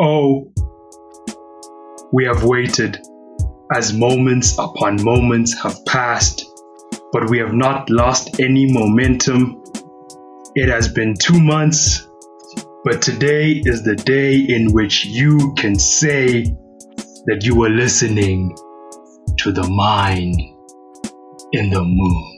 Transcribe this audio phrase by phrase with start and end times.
[0.00, 0.52] Oh,
[2.12, 3.00] we have waited
[3.74, 6.44] as moments upon moments have passed,
[7.12, 9.60] but we have not lost any momentum.
[10.54, 12.08] It has been two months,
[12.84, 16.44] but today is the day in which you can say
[17.26, 18.56] that you were listening
[19.38, 20.36] to the mind
[21.52, 22.34] in the moon.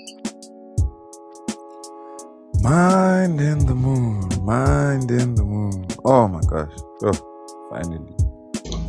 [2.62, 5.86] Mind in the moon, mind in the moon.
[6.06, 6.72] Oh my gosh.
[7.02, 7.29] Oh,
[7.70, 8.14] finally.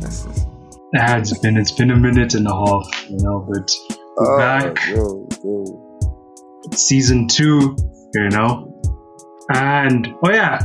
[0.00, 0.46] This is
[0.94, 3.74] Ah, it's been it's been a minute and a half, you know, but
[4.18, 4.76] oh, back.
[4.88, 5.98] Yo, yo.
[6.74, 7.76] season two,
[8.14, 8.78] you know.
[9.54, 10.58] And oh yeah,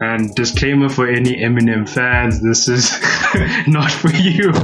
[0.00, 2.92] and disclaimer for any Eminem fans, this is
[3.68, 4.52] not for you.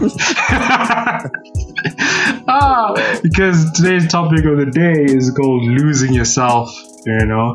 [2.46, 6.70] ah, because today's topic of the day is called losing yourself,
[7.06, 7.54] you know.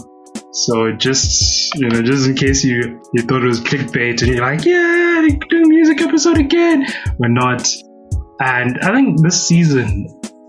[0.54, 4.42] So just you know, just in case you you thought it was clickbait and you're
[4.42, 6.86] like, yeah, a music episode again.
[7.18, 7.68] We're not.
[8.42, 10.08] And I think this season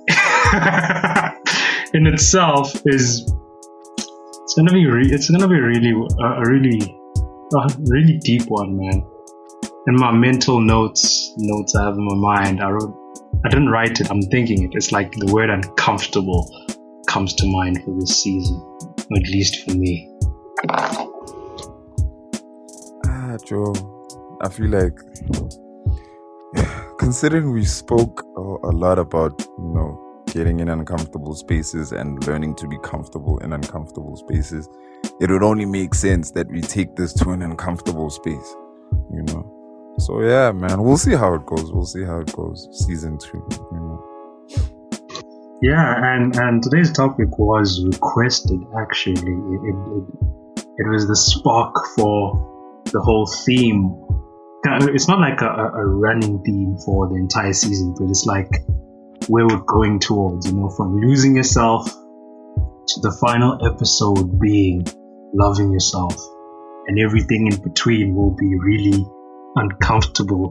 [1.95, 3.33] in itself is
[4.43, 6.81] it's gonna be re- it's gonna be really uh, a really
[7.55, 9.05] a really deep one, man.
[9.87, 12.95] In my mental notes notes I have in my mind, I wrote
[13.45, 14.11] I didn't write it.
[14.11, 14.71] I'm thinking it.
[14.73, 16.51] It's like the word uncomfortable
[17.09, 18.61] comes to mind for this season,
[19.17, 20.11] at least for me.
[23.07, 23.75] Ah, Joe.
[24.43, 24.99] I feel like
[26.99, 32.67] considering we spoke a, lot about, you know, getting in uncomfortable spaces and learning to
[32.67, 34.69] be comfortable in uncomfortable spaces,
[35.21, 38.57] it would only make sense that we take this to an uncomfortable space,
[39.13, 39.95] you know.
[39.99, 41.73] So yeah, man, we'll see how it goes.
[41.73, 42.69] We'll see how it goes.
[42.87, 43.82] Season two, you know.
[45.63, 48.59] Yeah, and and today's topic was requested.
[48.77, 49.77] Actually, it it,
[50.79, 53.95] it, was the spark for the whole theme.
[54.93, 58.51] It's not like a a running theme for the entire season, but it's like
[59.29, 60.51] where we're going towards.
[60.51, 64.85] You know, from losing yourself to the final episode being
[65.33, 66.17] loving yourself,
[66.89, 69.07] and everything in between will be really
[69.55, 70.51] uncomfortable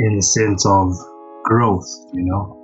[0.00, 0.96] in the sense of
[1.44, 1.86] growth.
[2.12, 2.58] You know,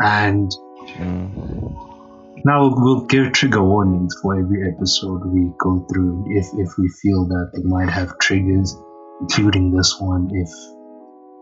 [0.00, 0.50] and
[0.86, 2.44] Mm.
[2.44, 7.26] now we'll, give trigger warnings for every episode we go through if if we feel
[7.26, 8.76] that they might have triggers,
[9.20, 10.28] including this one.
[10.32, 10.50] If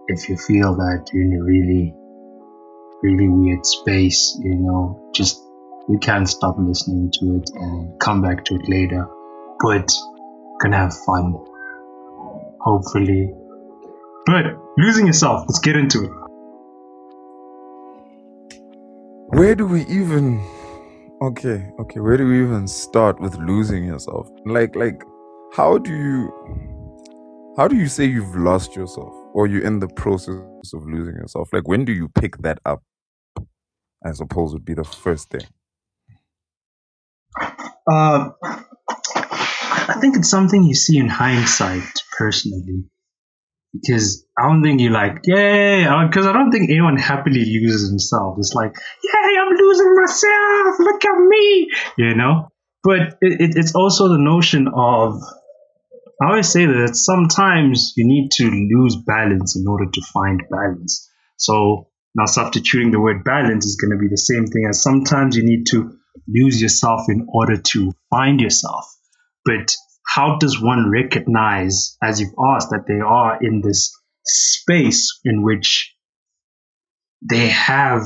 [0.08, 1.94] if you feel that you're in a really
[3.02, 5.42] really weird space, you know, just
[5.88, 9.08] you can't stop listening to it and come back to it later.
[9.60, 9.91] But
[10.60, 11.34] gonna have fun,
[12.60, 13.32] hopefully.
[14.25, 14.44] But
[14.78, 16.22] losing yourself, let's get into it.
[19.32, 20.44] Where do we even
[21.22, 24.28] Okay, okay, where do we even start with losing yourself?
[24.44, 25.03] Like like
[25.54, 30.37] how do you how do you say you've lost yourself or you're in the process
[30.75, 31.48] of losing yourself?
[31.50, 32.82] Like when do you pick that up?
[34.04, 35.47] I suppose would be the first thing.
[37.91, 42.84] Uh, I think it's something you see in hindsight, personally,
[43.72, 48.37] because I don't think you like, yay, because I don't think anyone happily loses himself.
[48.38, 52.49] It's like, yay, I'm losing myself, look at me, you know.
[52.84, 55.21] But it, it, it's also the notion of,
[56.21, 61.09] I always say that sometimes you need to lose balance in order to find balance.
[61.37, 65.37] So now substituting the word balance is going to be the same thing as sometimes
[65.37, 65.97] you need to
[66.28, 68.84] lose yourself in order to find yourself.
[69.44, 69.75] But
[70.06, 73.92] how does one recognize, as you've asked, that they are in this
[74.24, 75.94] space in which
[77.28, 78.02] they have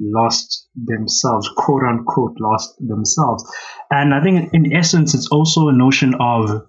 [0.00, 3.44] lost themselves, quote unquote, lost themselves?
[3.90, 6.66] And I think in essence, it's also a notion of,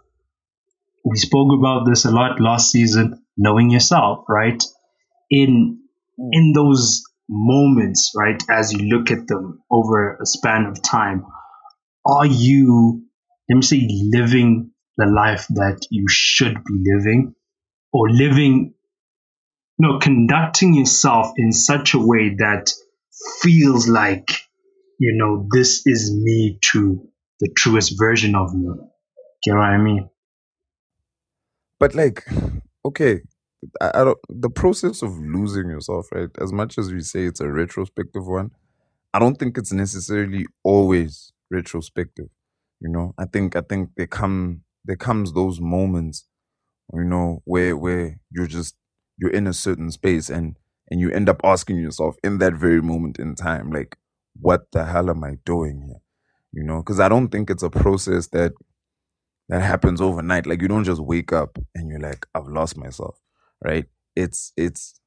[1.06, 4.63] we spoke about this a lot last season, knowing yourself, right?
[5.29, 5.79] In
[6.31, 11.25] in those moments, right, as you look at them over a span of time,
[12.06, 13.03] are you,
[13.50, 17.34] let me say, living the life that you should be living
[17.92, 18.74] or living,
[19.80, 22.72] no, conducting yourself in such a way that
[23.42, 24.30] feels like,
[25.00, 27.10] you know, this is me to
[27.40, 28.69] the truest version of me.
[29.44, 30.10] Get what I mean?
[31.80, 32.25] But like,
[32.86, 33.22] okay,
[33.81, 36.30] I, I don't the process of losing yourself, right?
[36.40, 38.52] As much as we say it's a retrospective one,
[39.13, 42.28] I don't think it's necessarily always retrospective.
[42.81, 46.26] You know, I think I think there come there comes those moments,
[46.94, 48.76] you know, where where you're just
[49.18, 50.58] you're in a certain space and
[50.92, 53.98] and you end up asking yourself in that very moment in time, like,
[54.42, 56.02] what the hell am I doing here?
[56.54, 58.54] You know, because I don't think it's a process that
[59.50, 60.46] that happens overnight.
[60.46, 63.16] Like you don't just wake up and you're like, I've lost myself.
[63.64, 63.86] right?
[64.16, 65.00] It's it's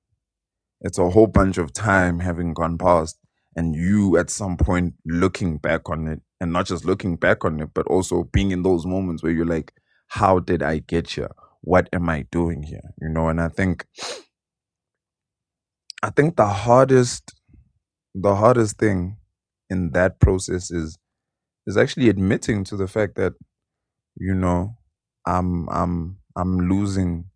[0.80, 3.18] it's a whole bunch of time having gone past
[3.56, 7.60] and you at some point looking back on it and not just looking back on
[7.60, 9.72] it, but also being in those moments where you're like,
[10.08, 11.30] how did I get here?
[11.62, 12.82] What am I doing here?
[13.00, 13.86] You know, and I think
[16.02, 17.34] I think the hardest
[18.14, 19.18] the hardest thing
[19.70, 20.98] in that process is
[21.66, 23.34] is actually admitting to the fact that
[24.16, 24.76] you know
[25.26, 27.26] i'm i'm i'm losing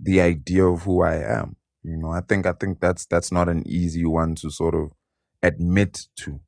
[0.00, 3.48] the idea of who i am you know i think i think that's that's not
[3.48, 4.90] an easy one to sort of
[5.42, 6.40] admit to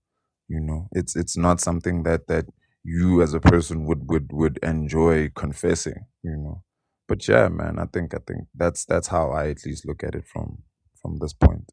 [0.48, 2.46] you know it's it's not something that that
[2.84, 6.62] you as a person would would would enjoy confessing you know
[7.08, 10.14] but yeah man i think i think that's that's how i at least look at
[10.14, 10.62] it from
[11.02, 11.64] from this point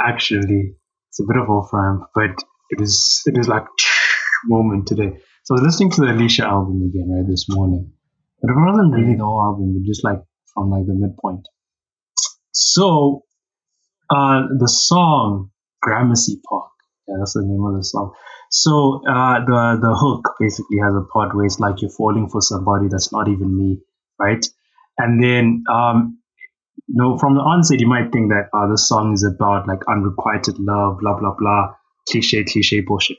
[0.00, 0.74] Actually,
[1.10, 2.30] it's a bit of off ramp, but
[2.70, 3.64] it is it is like
[4.46, 5.12] moment today.
[5.44, 7.92] So I was listening to the Alicia album again right this morning,
[8.42, 10.20] but it wasn't really the whole album, but just like
[10.54, 11.46] from like the midpoint.
[12.52, 13.23] So
[14.10, 15.50] uh, the song
[15.82, 16.70] Gramercy Park,
[17.08, 18.12] yeah, that's the name of the song.
[18.50, 22.40] So uh, the the hook basically has a part where it's like you're falling for
[22.40, 23.80] somebody that's not even me,
[24.18, 24.44] right?
[24.98, 26.18] And then um,
[26.88, 30.58] no, from the onset, you might think that uh, this song is about like unrequited
[30.58, 31.74] love, blah, blah, blah,
[32.08, 33.16] cliche, cliche bullshit.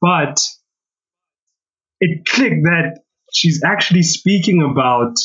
[0.00, 0.40] But
[2.00, 3.00] it clicked that
[3.32, 5.16] she's actually speaking about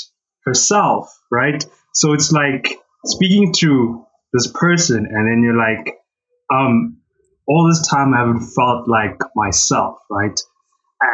[0.43, 1.63] herself, right?
[1.93, 4.05] So it's like speaking to
[4.37, 5.95] this person, and then you're like,
[6.53, 6.97] um,
[7.47, 10.39] all this time I haven't felt like myself, right?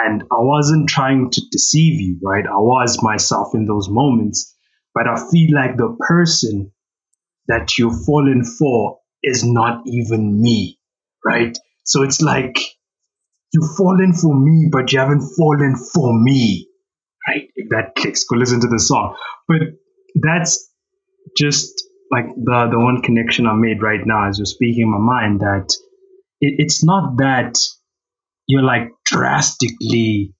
[0.06, 2.46] And I wasn't trying to deceive you, right?
[2.46, 4.54] I was myself in those moments
[4.94, 6.72] but I feel like the person
[7.48, 10.80] that you've fallen for is not even me,
[11.26, 11.58] right?
[11.84, 12.58] So it's like
[13.54, 16.68] you've fallen for me, but you haven't fallen for me,
[17.28, 17.50] right?
[17.56, 19.16] If that clicks, go listen to the song.
[19.48, 19.62] But
[20.16, 20.72] that's
[21.36, 25.00] just like the the one connection I made right now as you're speaking in my
[25.00, 25.74] mind that
[26.40, 27.56] it, it's not that
[28.46, 30.34] you're like drastically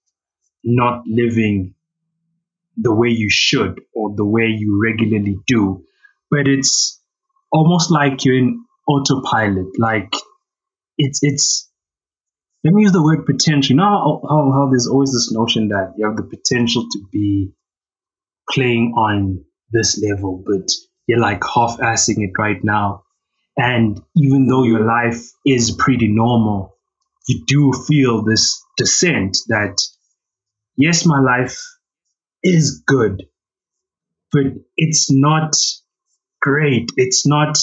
[0.62, 1.74] not living
[2.76, 5.84] the way you should or the way you regularly do,
[6.30, 7.00] but it's
[7.50, 9.78] almost like you're in autopilot.
[9.78, 10.12] Like
[10.96, 11.68] it's it's
[12.62, 13.72] let me use the word potential.
[13.72, 16.98] You know how, how, how there's always this notion that you have the potential to
[17.12, 17.50] be
[18.48, 20.70] playing on this level, but
[21.06, 23.04] you're like half assing it right now.
[23.56, 26.76] And even though your life is pretty normal,
[27.28, 29.78] you do feel this descent that,
[30.76, 31.58] yes, my life
[32.42, 33.24] is good,
[34.32, 34.42] but
[34.76, 35.54] it's not
[36.40, 36.90] great.
[36.96, 37.58] It's not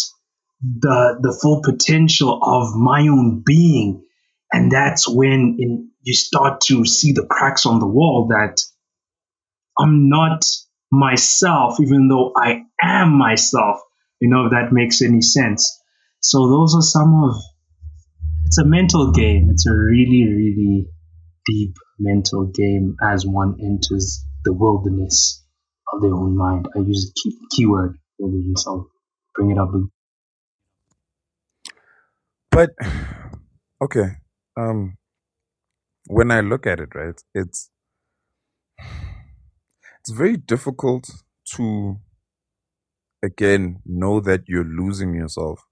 [0.62, 4.04] the the full potential of my own being,
[4.52, 8.62] and that's when in, you start to see the cracks on the wall that
[9.78, 10.44] I'm not
[10.92, 13.80] myself, even though I am myself.
[14.20, 15.82] You know if that makes any sense.
[16.22, 17.36] So those are some of.
[18.46, 19.50] It's a mental game.
[19.52, 20.88] It's a really, really
[21.46, 25.44] deep mental game as one enters the wilderness
[25.94, 26.68] of their own mind.
[26.76, 28.66] I use a key, keyword wilderness.
[28.68, 28.90] I'll
[29.36, 29.70] bring it up.
[32.52, 32.70] but
[33.82, 34.18] okay
[34.58, 34.98] um
[36.08, 37.70] when i look at it right it's
[38.78, 41.10] it's very difficult
[41.46, 41.98] to
[43.24, 45.66] again know that you're losing yourself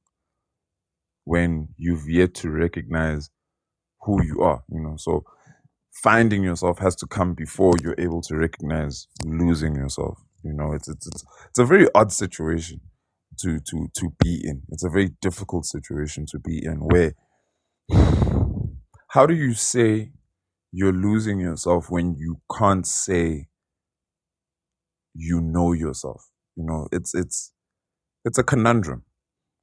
[1.25, 3.29] when you've yet to recognize
[4.01, 4.95] who you are you know?
[4.97, 5.23] So
[5.91, 10.73] finding yourself has to come before you're able to recognize losing yourself you know?
[10.73, 12.81] It's it's it's, it's a very odd situation
[13.39, 14.63] to to to be in.
[14.69, 17.13] It's a very difficult situation to be in where
[19.09, 20.11] how do you say
[20.71, 23.47] you're losing yourself when you can't say
[25.13, 26.29] you know yourself
[26.59, 27.53] you know it's it's
[28.25, 29.03] it's a conundrum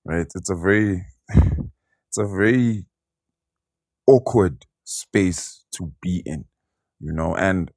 [0.04, 0.26] right?
[0.34, 2.86] It's a very it's a very
[4.06, 6.44] awkward space to be in
[7.00, 7.70] you know and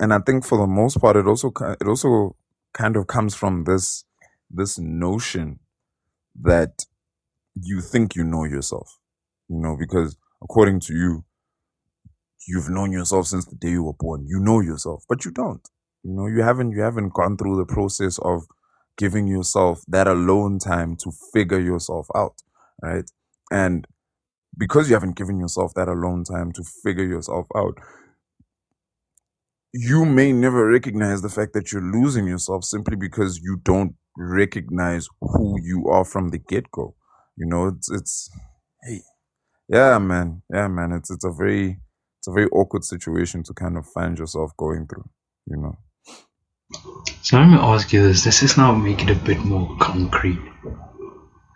[0.00, 2.36] and i think for the most part it also it also
[2.72, 4.04] kind of comes from this
[4.50, 5.58] this notion
[6.40, 6.84] that
[7.54, 8.98] you think you know yourself
[9.48, 11.24] you know because according to you
[12.46, 14.26] you've known yourself since the day you were born.
[14.26, 15.66] You know yourself but you don't
[16.04, 18.42] you know you haven't you haven't gone through the process of
[18.98, 22.34] giving yourself that alone time to figure yourself out
[22.82, 23.10] right?
[23.50, 23.86] And
[24.58, 27.78] because you haven't given yourself that alone time to figure yourself out
[29.72, 35.08] you may never recognize the fact that you're losing yourself simply because you don't recognize
[35.20, 36.94] who you are from the get-go.
[37.36, 38.30] You know it's it's
[38.82, 39.00] hey
[39.68, 41.78] yeah man yeah man it's it's a very
[42.18, 45.08] it's a very awkward situation to kind of find yourself going through
[45.46, 45.76] you know
[47.22, 48.24] So let me ask you this.
[48.24, 50.40] This is now make it a bit more concrete.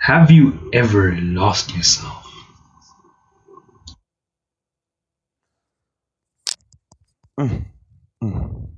[0.01, 2.33] Have you ever lost yourself?
[7.41, 7.67] Mm,
[8.23, 8.69] mm.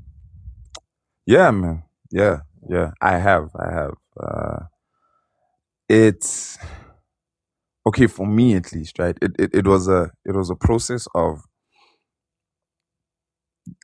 [1.27, 1.85] Yeah, man.
[2.11, 2.93] Yeah, yeah.
[3.01, 3.51] I have.
[3.59, 3.95] I have.
[4.21, 4.61] Uh,
[5.89, 6.59] it's
[7.87, 9.17] okay for me at least, right?
[9.23, 11.43] It, it it was a it was a process of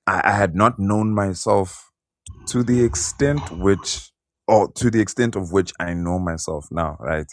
[0.07, 1.93] I, I had not known myself
[2.49, 4.11] to the extent which
[4.47, 7.27] or to the extent of which I know myself now, right?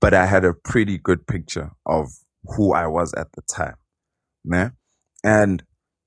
[0.00, 2.08] But I had a pretty good picture of
[2.44, 3.76] who I was at the time.
[4.46, 4.72] Né?
[5.22, 5.62] And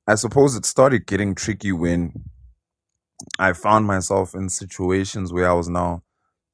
[0.07, 2.11] I suppose it started getting tricky when
[3.39, 6.03] I found myself in situations where I was now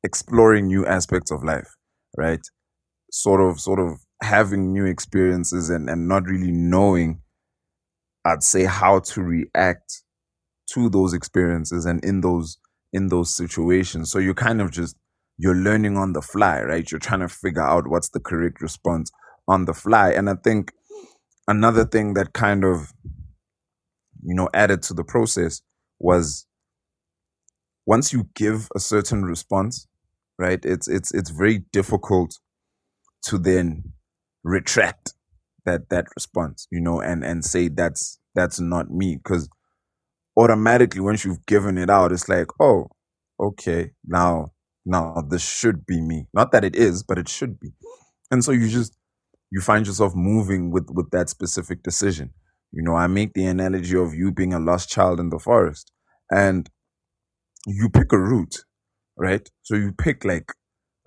[0.03, 1.75] exploring new aspects of life,
[2.15, 2.41] right?
[3.11, 7.21] Sort of, sort of having new experiences and, and not really knowing,
[8.23, 10.03] I'd say, how to react
[10.73, 12.57] to those experiences and in those
[12.93, 14.11] in those situations.
[14.11, 14.95] So you're kind of just
[15.37, 16.89] you're learning on the fly, right?
[16.89, 19.11] You're trying to figure out what's the correct response
[19.47, 20.11] on the fly.
[20.11, 20.71] And I think
[21.47, 22.93] another thing that kind of
[24.23, 25.61] you know added to the process
[25.99, 26.45] was
[27.85, 29.87] once you give a certain response,
[30.37, 30.63] right?
[30.63, 32.39] It's it's it's very difficult
[33.23, 33.93] to then
[34.43, 35.13] retract
[35.65, 39.49] that that response, you know, and and say that's that's not me because
[40.37, 42.87] automatically once you've given it out, it's like, oh,
[43.39, 44.51] okay, now
[44.85, 46.27] now this should be me.
[46.33, 47.71] Not that it is, but it should be.
[48.31, 48.97] And so you just
[49.51, 52.31] you find yourself moving with with that specific decision.
[52.71, 55.91] You know, I make the analogy of you being a lost child in the forest,
[56.31, 56.69] and
[57.67, 58.63] you pick a route,
[59.17, 59.47] right?
[59.63, 60.53] So you pick like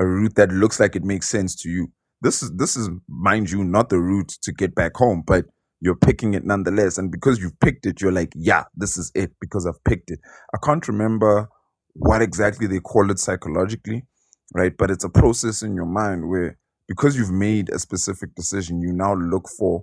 [0.00, 1.88] a route that looks like it makes sense to you.
[2.22, 5.46] This is this is mind you not the route to get back home, but
[5.84, 6.96] you're picking it nonetheless.
[6.96, 10.18] And because you've picked it, you're like, yeah, this is it because I've picked it.
[10.54, 11.50] I can't remember
[11.92, 14.06] what exactly they call it psychologically,
[14.54, 14.72] right?
[14.76, 18.94] But it's a process in your mind where because you've made a specific decision, you
[18.94, 19.82] now look for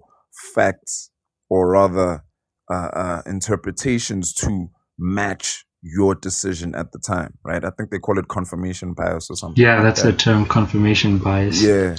[0.55, 1.11] facts
[1.49, 2.23] or rather
[2.71, 7.63] uh, uh, interpretations to match your decision at the time, right?
[7.63, 9.63] I think they call it confirmation bias or something.
[9.63, 10.13] Yeah, like that's that.
[10.13, 11.63] the term confirmation bias.
[11.63, 11.95] Yeah,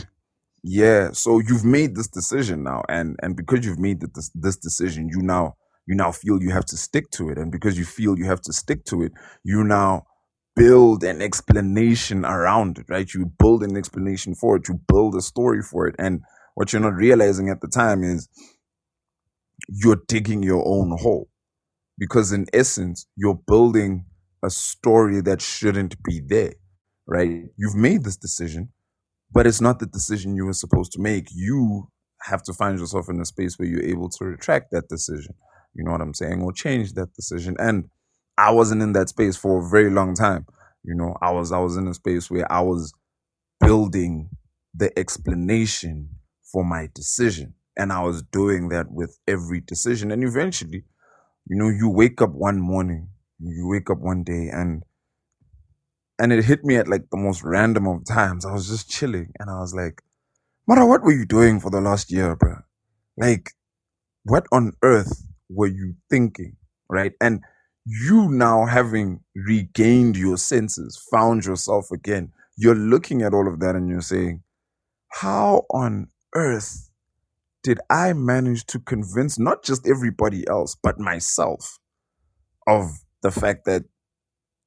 [0.62, 1.10] yeah.
[1.12, 5.22] So you've made this decision now, and and because you've made this this decision, you
[5.22, 8.26] now you now feel you have to stick to it, and because you feel you
[8.26, 9.12] have to stick to it,
[9.44, 10.06] you now
[10.54, 13.12] build an explanation around it, right?
[13.14, 16.20] You build an explanation for it, you build a story for it, and
[16.54, 18.28] what you're not realizing at the time is
[19.68, 21.28] you're digging your own hole
[21.98, 24.04] because in essence you're building
[24.44, 26.54] a story that shouldn't be there
[27.06, 28.68] right you've made this decision
[29.32, 31.28] but it's not the decision you were supposed to make.
[31.34, 31.88] You
[32.22, 35.34] have to find yourself in a space where you're able to retract that decision.
[35.74, 36.42] You know what i'm saying?
[36.42, 37.56] Or change that decision.
[37.58, 37.86] And
[38.38, 40.46] i wasn't in that space for a very long time.
[40.84, 42.92] You know i was i was in a space where i was
[43.60, 44.30] building
[44.74, 46.10] the explanation
[46.52, 47.54] for my decision.
[47.76, 50.12] And i was doing that with every decision.
[50.12, 50.84] And eventually
[51.48, 53.08] you know you wake up one morning
[53.40, 54.82] you wake up one day and
[56.22, 58.46] and it hit me at like the most random of times.
[58.46, 60.02] I was just chilling and i was like
[60.68, 62.56] Mara, what were you doing for the last year bro
[63.18, 63.52] like
[64.24, 66.56] what on earth were you thinking?
[66.90, 67.14] Right?
[67.20, 67.42] And
[67.86, 73.76] you now having regained your senses found yourself again you're looking at all of that
[73.76, 74.42] and you're saying
[75.10, 76.90] how on earth
[77.62, 81.78] did i manage to convince not just everybody else but myself
[82.68, 82.90] of
[83.22, 83.84] the fact that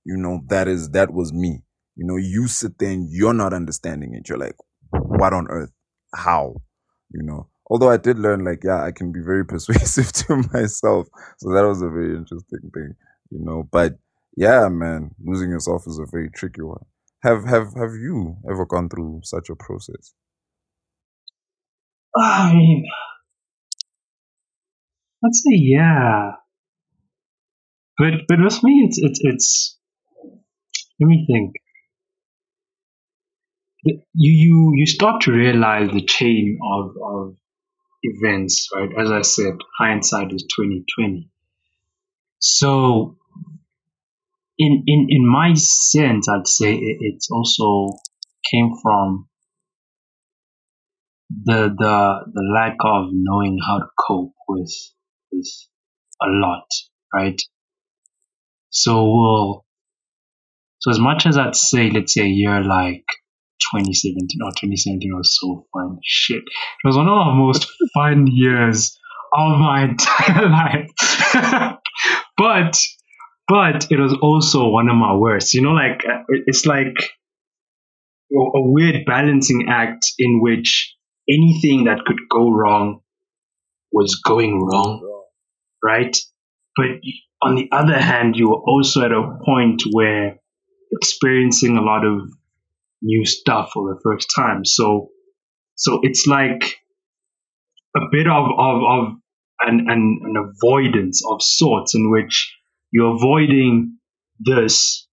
[0.06, 1.62] you know that is that was me.
[1.96, 4.30] You know you sit there and you're not understanding it.
[4.30, 4.56] You're like
[4.92, 5.72] what on earth?
[6.16, 6.56] How?
[7.12, 7.48] You know?
[7.70, 11.08] Although i did learn like yeah i can be very persuasive to myself.
[11.38, 12.94] So that was a very interesting thing
[13.32, 13.68] you know?
[13.72, 13.94] But
[14.38, 16.86] yeah man losing yourself is a very tricky one.
[17.24, 20.14] Have have have you ever gone through such a process?
[22.18, 22.86] I mean,
[25.22, 26.32] let's say yeah,
[27.98, 29.78] but but with me, it's it's it's.
[31.00, 31.56] Let me think.
[33.84, 37.36] You you you start to realize the chain of of
[38.04, 38.90] events, right?
[39.00, 41.30] As I said, hindsight is twenty twenty.
[42.40, 43.18] So
[44.58, 47.98] in in in my sense, I'd say it, it's also
[48.52, 49.28] came from
[51.30, 54.74] the the the lack of knowing how to cope with
[55.32, 55.48] with
[56.22, 56.68] a lot,
[57.14, 57.42] right?
[58.70, 59.65] So we'll
[60.86, 63.08] so as much as I'd say, let's say a year like
[63.74, 68.96] 2017 or 2017 was so fun, shit, it was one of the most fun years
[69.34, 70.92] of my entire life.
[72.38, 72.80] but
[73.48, 75.56] but it was also one of my worst.
[75.56, 76.94] You know, like uh, it's like
[78.32, 80.96] a weird balancing act in which
[81.27, 83.00] anything that could go wrong
[83.92, 85.24] was going wrong,
[85.84, 86.15] right?
[86.77, 87.01] But
[87.42, 90.42] on the other hand, you were also at a point where
[90.96, 92.30] experiencing a lot of
[93.02, 94.66] new stuff for the first time.
[94.66, 95.10] So,
[95.75, 96.80] so it's like
[97.96, 99.14] a bit of of, of
[99.62, 102.54] an, an an avoidance of sorts in which
[102.92, 103.98] you're avoiding
[104.40, 105.08] this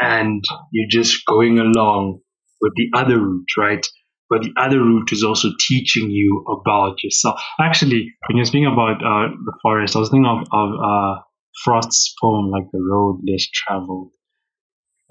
[0.00, 2.20] and you're just going along
[2.60, 3.86] with the other route, right?
[4.28, 7.40] But the other route is also teaching you about yourself.
[7.60, 11.20] Actually, when you're speaking about uh, the forest, I was thinking of, of uh,
[11.62, 14.10] Frost's poem, like the road less traveled.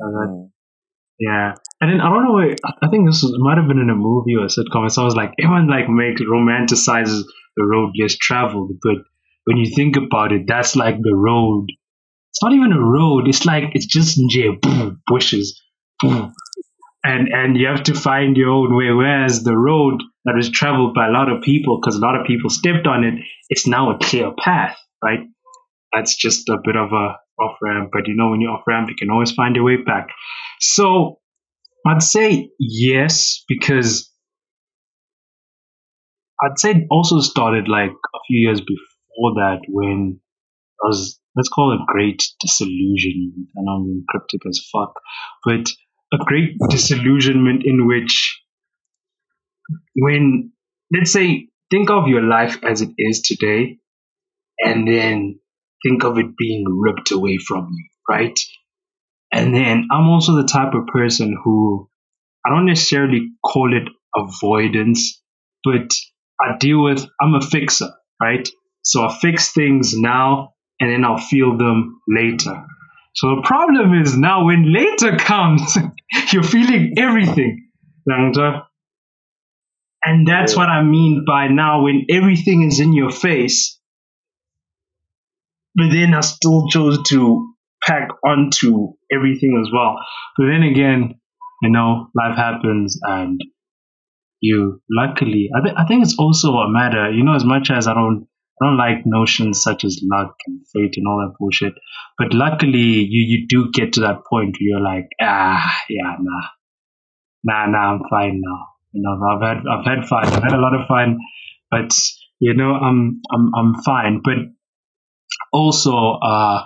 [0.02, 0.50] Mm.
[1.20, 2.40] yeah, and then I don't know.
[2.40, 4.84] I I think this was, might have been in a movie or a sitcom.
[4.84, 7.24] And someone's like, everyone like makes romanticizes
[7.56, 8.98] the road less traveled, but
[9.46, 11.68] when you think about it, that's like the road.
[12.32, 13.28] It's not even a road.
[13.28, 15.62] It's like it's just nje, boom, bushes,
[16.02, 16.34] boom,
[17.04, 18.92] and and you have to find your own way.
[18.92, 22.28] Whereas the road that was traveled by a lot of people, because a lot of
[22.28, 23.14] people stepped on it,
[23.50, 25.20] it's now a clear path, right?
[25.94, 28.89] That's just a bit of a off ramp, but you know when you're off ramp,
[28.89, 30.10] you can always find your way back.
[30.60, 31.20] So
[31.86, 34.12] I'd say yes, because
[36.42, 40.20] I'd say it also started like a few years before that when
[40.84, 43.50] I was, let's call it great disillusionment.
[43.58, 44.94] I know I'm being cryptic as fuck,
[45.44, 45.70] but
[46.13, 48.42] a great disillusionment in which
[49.96, 50.51] when,
[50.94, 53.80] let's say, think of your life as it is today
[54.60, 55.39] and then
[55.86, 58.38] think of it being ripped away from you, right?
[59.32, 61.89] And then I'm also the type of person who
[62.46, 65.22] I don't necessarily call it avoidance,
[65.63, 65.92] but
[66.39, 68.48] I deal with, I'm a fixer, right?
[68.84, 72.65] So I fix things now and then I'll feel them later.
[73.15, 75.77] So the problem is now when later comes,
[76.32, 77.70] you're feeling everything.
[80.03, 83.79] And that's what I mean by now when everything is in your face,
[85.75, 89.98] but then I still chose to pack onto everything as well.
[90.38, 91.16] But then again,
[91.61, 93.40] you know, life happens and
[94.42, 97.88] you luckily, I, th- I think it's also a matter, you know, as much as
[97.88, 98.27] I don't,
[98.61, 101.74] I don't like notions such as luck and fate and all that bullshit,
[102.18, 106.48] but luckily you, you do get to that point where you're like, ah, yeah, nah,
[107.44, 108.68] nah, nah, I'm fine now.
[108.94, 110.25] You know, I've had, I've had fun.
[110.25, 111.18] I've had a lot of fun,
[111.70, 111.94] but
[112.40, 114.22] you know, I'm, I'm, I'm fine.
[114.24, 114.38] But
[115.55, 116.65] also, uh,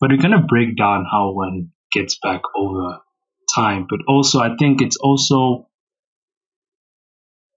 [0.00, 3.00] but we're gonna break down how one gets back over
[3.54, 3.86] time.
[3.88, 5.68] But also, I think it's also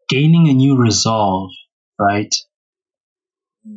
[0.10, 1.52] gaining a new resolve,
[2.00, 2.34] right?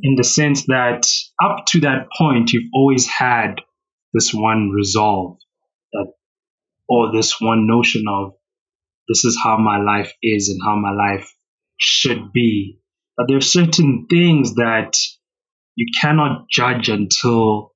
[0.03, 1.07] In the sense that
[1.43, 3.57] up to that point, you've always had
[4.15, 5.39] this one resolve
[5.93, 6.13] that,
[6.89, 8.35] or this one notion of
[9.09, 11.35] this is how my life is and how my life
[11.79, 12.79] should be.
[13.17, 14.97] But there are certain things that
[15.81, 17.73] you cannot judge until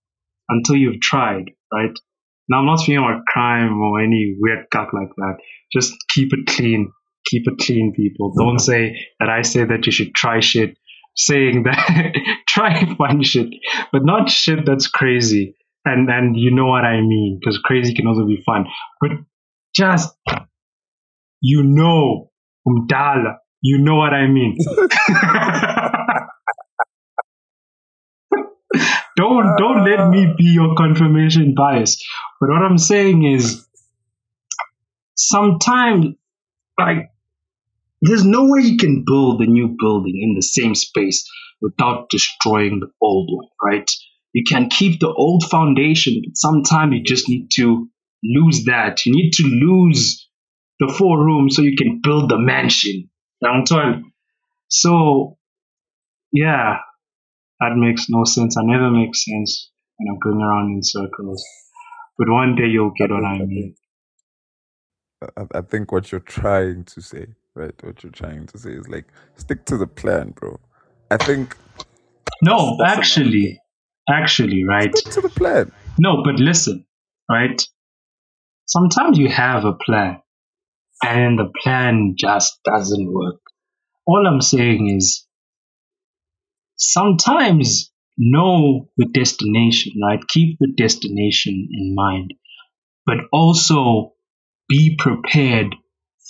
[0.51, 1.99] until you've tried, right?
[2.51, 5.39] Now I'm not speaking about crime or any weird cuck like that.
[5.73, 6.93] Just keep it clean.
[7.25, 8.35] Keep it clean, people.
[8.39, 10.77] Don't say that I say that you should try shit.
[11.17, 12.15] Saying that
[12.49, 13.49] try fun shit,
[13.91, 15.57] but not shit that's crazy.
[15.87, 18.67] And and you know what I mean, because crazy can also be fun.
[19.01, 19.13] But
[19.75, 20.15] just
[21.41, 22.31] you know,
[22.69, 24.59] umdala, you know what I mean.
[29.17, 32.03] don't don't let me be your confirmation bias.
[32.41, 33.67] But what I'm saying is
[35.17, 36.17] sometimes
[36.79, 37.11] like
[38.03, 41.29] there's no way you can build a new building in the same space
[41.61, 43.91] without destroying the old one, right?
[44.33, 47.89] You can keep the old foundation, but sometimes you just need to
[48.23, 49.07] lose that.
[49.07, 50.29] You need to lose
[50.81, 53.11] the four rooms so you can build the mansion.
[54.69, 55.39] So
[56.33, 56.79] yeah,
[57.61, 58.57] that makes no sense.
[58.59, 61.45] I never make sense when I'm going around in circles.
[62.19, 63.75] But one day you'll get what I mean.
[65.37, 67.75] I, I think what you're trying to say, right?
[67.83, 70.61] What you're trying to say is like stick to the plan, bro.
[71.11, 71.57] I think
[72.43, 73.61] No, actually,
[74.09, 74.97] actually, right?
[74.97, 75.73] stick to the plan.
[75.99, 76.87] No, but listen,
[77.31, 77.63] right?
[78.67, 80.21] Sometimes you have a plan
[81.05, 83.41] and the plan just doesn't work.
[84.07, 85.27] All I'm saying is
[86.77, 90.21] sometimes know the destination, right?
[90.29, 92.35] Keep the destination in mind,
[93.07, 94.13] but also
[94.69, 95.75] be prepared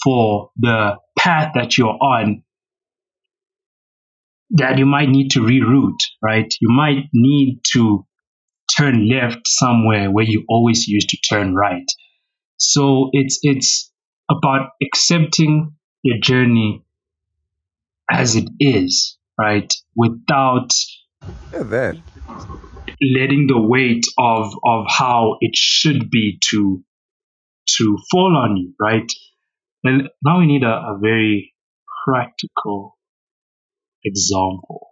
[0.03, 2.43] for the path that you're on
[4.51, 6.53] that you might need to reroute, right?
[6.61, 8.07] You might need to
[8.77, 11.87] turn left somewhere where you always used to turn right.
[12.59, 13.91] So it's it's
[14.31, 16.85] about accepting your journey
[18.11, 19.73] as it is, right?
[19.97, 20.71] Without
[21.53, 21.99] that.
[23.01, 26.83] letting the weight of of how it should be to
[27.77, 29.11] to fall on you, right?
[29.83, 31.55] And now we need a, a very
[32.05, 32.97] practical
[34.05, 34.89] example.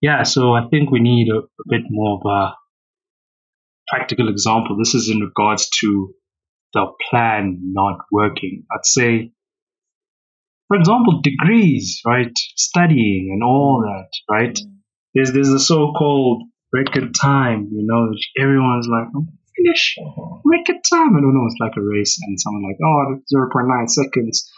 [0.00, 2.54] Yeah, so I think we need a, a bit more of a
[3.88, 4.76] practical example.
[4.78, 6.14] This is in regards to
[6.72, 8.64] the plan not working.
[8.72, 9.32] I'd say,
[10.70, 12.30] for example, degrees, right?
[12.54, 14.54] Studying and all that, right?
[14.54, 14.76] Mm.
[15.14, 19.96] There's there's a so-called record time, you know, which everyone's like, oh, finish
[20.44, 21.16] record time.
[21.16, 23.18] I don't know, it's like a race, and someone like, oh,
[23.52, 24.48] 0.9 seconds.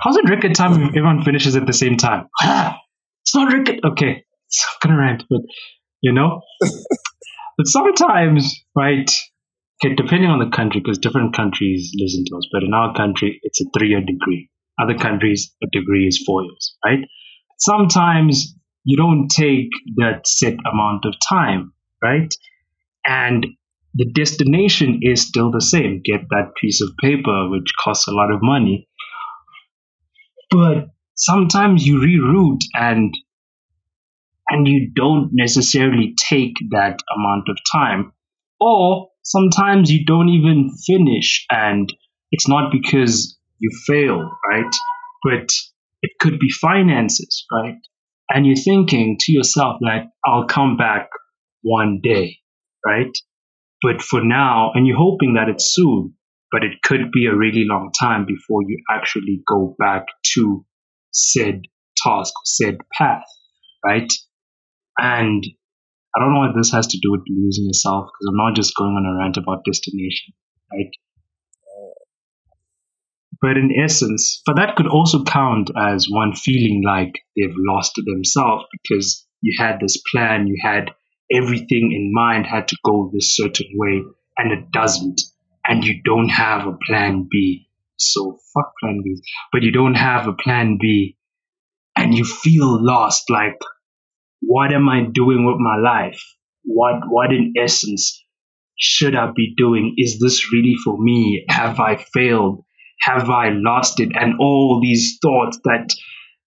[0.00, 2.28] How's it record time if everyone finishes at the same time?
[2.40, 3.80] it's not record.
[3.84, 5.40] Okay, it's not gonna rant, but
[6.00, 9.10] you know, but sometimes, right?
[9.84, 13.40] Okay, depending on the country, because different countries listen to us, but in our country,
[13.42, 14.48] it's a three-year degree.
[14.80, 17.00] Other countries, a degree is four years, right?
[17.58, 22.34] Sometimes you don't take that set amount of time, right?
[23.06, 23.46] And
[23.94, 26.02] the destination is still the same.
[26.04, 28.88] Get that piece of paper, which costs a lot of money.
[30.50, 33.14] But sometimes you reroute and
[34.48, 38.12] and you don't necessarily take that amount of time.
[38.60, 41.92] Or sometimes you don't even finish and
[42.30, 44.74] it's not because you failed, right?
[45.22, 45.48] But
[46.02, 47.78] it could be finances, right?
[48.30, 51.08] And you're thinking to yourself that I'll come back
[51.62, 52.38] one day,
[52.84, 53.16] right?
[53.82, 56.14] But for now, and you're hoping that it's soon,
[56.50, 60.64] but it could be a really long time before you actually go back to
[61.10, 61.62] said
[61.96, 63.24] task, said path,
[63.84, 64.12] right?
[64.98, 65.44] And
[66.14, 68.76] I don't know what this has to do with losing yourself because I'm not just
[68.76, 70.32] going on a rant about destination,
[70.72, 70.90] right?
[73.44, 78.64] But in essence, but that could also count as one feeling like they've lost themselves
[78.72, 80.92] because you had this plan, you had
[81.30, 84.00] everything in mind had to go this certain way
[84.38, 85.20] and it doesn't.
[85.62, 87.68] And you don't have a plan B.
[87.98, 89.20] So fuck plan B.
[89.52, 91.18] But you don't have a plan B
[91.96, 93.58] and you feel lost like
[94.40, 96.22] what am I doing with my life?
[96.62, 98.24] What what in essence
[98.78, 99.96] should I be doing?
[99.98, 101.44] Is this really for me?
[101.50, 102.64] Have I failed?
[103.00, 104.10] Have I lost it?
[104.14, 105.94] And all these thoughts that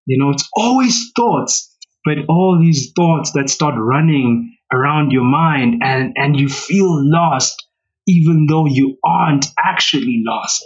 [0.08, 5.82] you know, it's always thoughts, but all these thoughts that start running around your mind
[5.84, 7.66] and, and you feel lost
[8.06, 10.64] even though you aren't actually lost.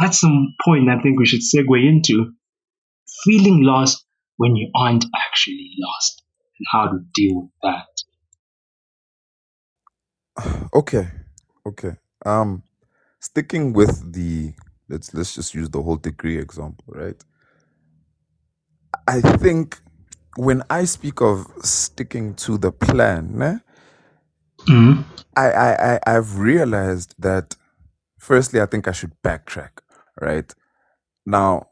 [0.00, 2.32] That's some point I think we should segue into.
[3.22, 4.04] Feeling lost
[4.36, 6.24] when you aren't actually lost
[6.58, 7.86] and how to deal with that.
[10.74, 11.08] Okay.
[11.64, 11.96] Okay.
[12.26, 12.64] Um
[13.20, 14.52] sticking with the
[14.88, 17.22] let's let's just use the whole degree example, right?
[19.08, 19.80] I think
[20.36, 23.58] when I speak of sticking to the plan, eh,
[24.68, 25.04] Mhm.
[25.36, 27.56] I, I, I I've realized that
[28.18, 29.80] firstly I think I should backtrack,
[30.20, 30.52] right?
[31.26, 31.68] Now,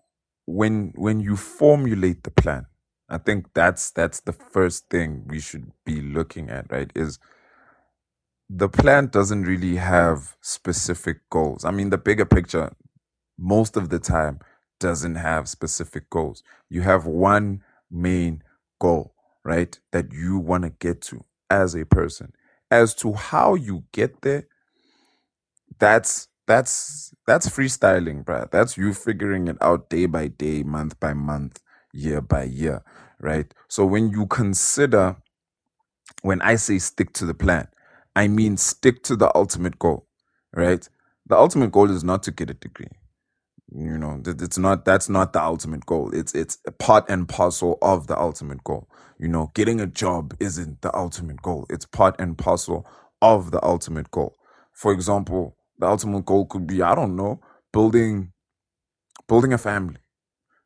[0.46, 2.66] when when you formulate the plan,
[3.08, 6.90] I think that's that's the first thing we should be looking at, right?
[6.94, 7.18] Is
[8.48, 11.64] the plan doesn't really have specific goals.
[11.64, 12.72] I mean, the bigger picture
[13.38, 14.40] most of the time
[14.80, 16.42] doesn't have specific goals.
[16.68, 18.42] You have one main
[18.80, 19.78] goal, right?
[19.92, 22.32] That you want to get to as a person.
[22.70, 24.46] As to how you get there,
[25.78, 28.50] that's that's that's freestyling, bruh.
[28.50, 31.60] That's you figuring it out day by day, month by month,
[31.92, 32.82] year by year,
[33.20, 33.52] right?
[33.68, 35.16] So when you consider
[36.22, 37.68] when I say stick to the plan,
[38.16, 40.06] I mean stick to the ultimate goal,
[40.54, 40.86] right?
[41.26, 42.88] The ultimate goal is not to get a degree.
[43.76, 46.10] You know, it's not that's not the ultimate goal.
[46.14, 48.88] It's it's a part and parcel of the ultimate goal.
[49.18, 51.66] You know, getting a job isn't the ultimate goal.
[51.68, 52.86] It's part and parcel
[53.20, 54.36] of the ultimate goal.
[54.72, 57.40] For example, the ultimate goal could be, I don't know,
[57.72, 58.32] building
[59.28, 59.98] building a family,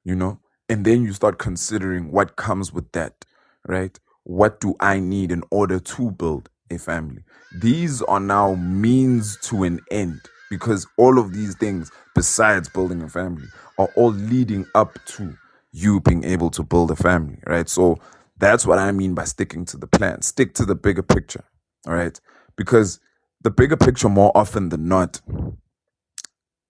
[0.04, 0.40] you know?
[0.68, 3.24] And then you start considering what comes with that,
[3.66, 3.98] right?
[4.24, 7.24] What do I need in order to build a family?
[7.54, 13.08] These are now means to an end because all of these things, besides building a
[13.08, 15.36] family, are all leading up to
[15.72, 17.68] you being able to build a family, right?
[17.68, 17.98] So
[18.38, 20.22] that's what I mean by sticking to the plan.
[20.22, 21.44] Stick to the bigger picture,
[21.86, 22.18] all right?
[22.56, 23.00] Because
[23.42, 25.20] the bigger picture, more often than not,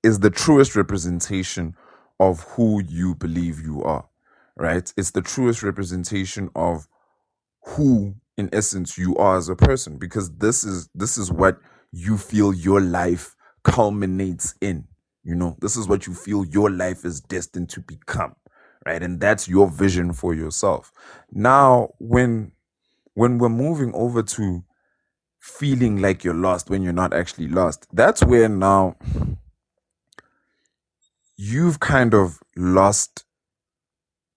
[0.02, 1.74] is the truest representation
[2.20, 4.08] of who you believe you are,
[4.56, 4.92] right?
[4.96, 6.88] It's the truest representation of
[7.64, 11.58] who in essence you are as a person because this is this is what
[11.92, 14.86] you feel your life culminates in
[15.24, 15.56] you know?
[15.60, 18.34] This is what you feel your life is destined to become
[18.86, 19.02] right?
[19.02, 20.92] And that's your vision for yourself.
[21.30, 22.52] Now when
[23.14, 24.64] when we're moving over to
[25.40, 28.96] feeling like you're lost when you're not actually lost that's where now
[31.36, 33.24] you've kind of lost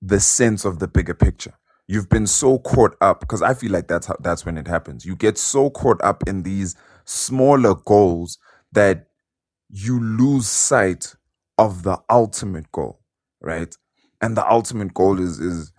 [0.01, 1.53] the sense of the bigger picture.
[1.87, 5.05] You've been so caught up because I feel like that's how that's when it happens.
[5.05, 8.37] You get so caught up in these smaller goals
[8.71, 9.07] that
[9.71, 11.15] you lose sight
[11.57, 13.01] of the ultimate goal,
[13.41, 13.75] right?
[14.21, 15.71] And the ultimate goal is is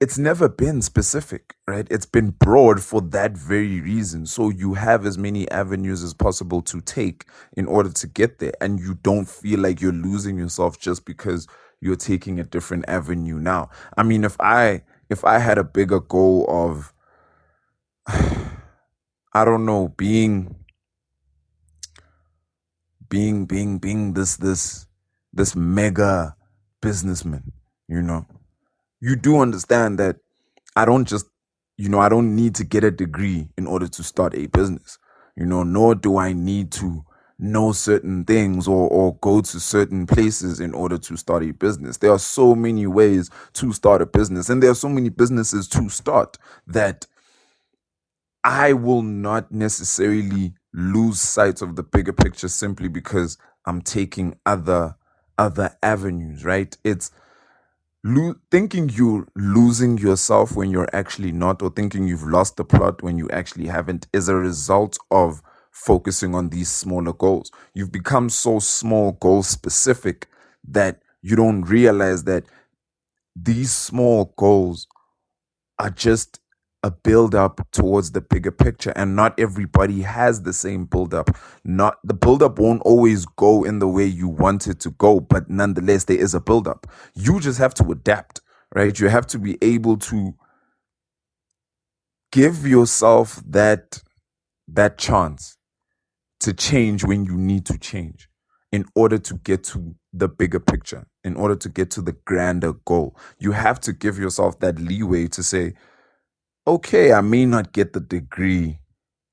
[0.00, 1.86] it's never been specific, right?
[1.90, 4.26] It's been broad for that very reason.
[4.26, 7.24] So you have as many avenues as possible to take
[7.56, 8.52] in order to get there.
[8.60, 11.48] And you don't feel like you're losing yourself just because
[11.80, 13.70] you're taking a different avenue now.
[13.96, 16.92] I mean, if I if I had a bigger goal of,
[19.32, 20.56] I don't know, being,
[23.08, 24.86] being, being, being this, this,
[25.32, 26.36] this mega
[26.80, 27.52] businessman,
[27.88, 28.26] you know,
[29.00, 30.16] you do understand that
[30.74, 31.26] I don't just,
[31.76, 34.98] you know, I don't need to get a degree in order to start a business,
[35.36, 37.04] you know, nor do I need to
[37.38, 41.98] know certain things or, or go to certain places in order to start a business.
[41.98, 45.68] There are so many ways to start a business, and there are so many businesses
[45.68, 47.06] to start that
[48.42, 54.96] I will not necessarily lose sight of the bigger picture simply because I'm taking other
[55.38, 56.76] other avenues, right?
[56.84, 57.12] It's
[58.04, 63.02] lo- thinking you're losing yourself when you're actually not, or thinking you've lost the plot
[63.02, 67.50] when you actually haven't, is a result of focusing on these smaller goals.
[67.74, 70.28] You've become so small goal specific
[70.68, 72.44] that you don't realize that
[73.36, 74.88] these small goals
[75.78, 76.40] are just
[76.86, 78.92] a build up towards the bigger picture.
[78.96, 81.30] And not everybody has the same build up.
[81.64, 85.20] Not the build up won't always go in the way you want it to go
[85.20, 86.86] but nonetheless there is a build up.
[87.14, 88.40] You just have to adapt
[88.74, 88.98] right?
[88.98, 90.34] You have to be able to
[92.32, 94.02] give yourself that
[94.68, 95.56] that chance
[96.40, 98.28] to change when you need to change
[98.72, 102.74] in order to get to the bigger picture, in order to get to the grander
[102.86, 103.16] goal.
[103.38, 105.74] You have to give yourself that leeway to say,
[106.66, 108.80] okay, I may not get the degree,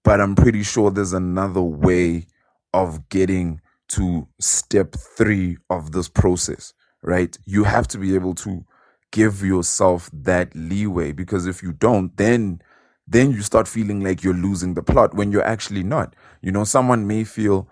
[0.04, 2.28] but I'm pretty sure there's another way
[2.74, 7.38] of getting to step three of this process, right?
[7.46, 8.65] You have to be able to
[9.12, 12.62] give yourself that leeway because if you don't, then
[13.08, 16.15] then you start feeling like you're losing the plot when you're actually not.
[16.41, 17.67] You know, someone may feel,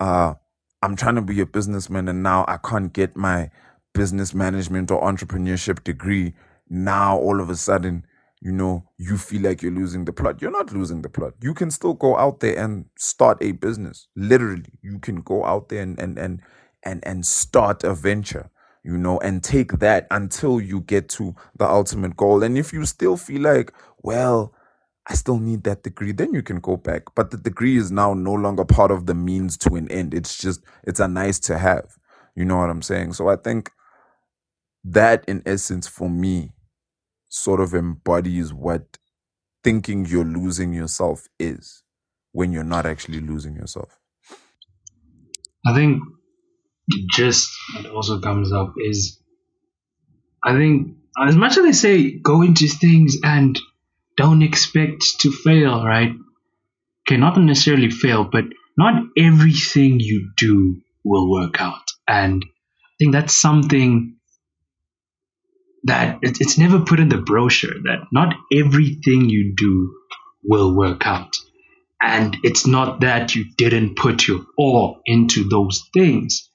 [0.00, 0.34] uh,
[0.82, 3.50] I'm trying to be a businessman and now I can't get my
[3.94, 6.34] business management or entrepreneurship degree.
[6.68, 8.04] Now, all of a sudden,
[8.44, 10.42] you know, you feel like you're losing the plot.
[10.42, 11.34] You're not losing the plot.
[11.42, 14.08] You can still go out there and start a business.
[14.16, 16.42] Literally, you can go out there and and and
[16.84, 18.50] and, and start a venture
[18.84, 22.42] you know, and take that until you get to the ultimate goal.
[22.42, 24.54] And if you still feel like, well,
[25.06, 27.14] I still need that degree, then you can go back.
[27.14, 30.14] But the degree is now no longer part of the means to an end.
[30.14, 31.96] It's just, it's a nice to have.
[32.36, 33.14] You know what I'm saying?
[33.14, 33.70] So I think
[34.84, 36.52] that, in essence, for me,
[37.34, 38.96] sort of embodies what
[39.64, 41.82] thinking you're losing yourself is
[42.30, 43.98] when you're not actually losing yourself.
[45.66, 46.00] I think
[47.10, 49.18] just what also comes up is
[50.44, 53.58] I think as much as they say go into things and
[54.16, 56.12] don't expect to fail, right?
[57.04, 58.44] Okay, not necessarily fail, but
[58.78, 61.90] not everything you do will work out.
[62.06, 64.18] And I think that's something
[65.84, 69.94] that it's never put in the brochure that not everything you do
[70.42, 71.36] will work out.
[72.00, 76.50] And it's not that you didn't put your all into those things,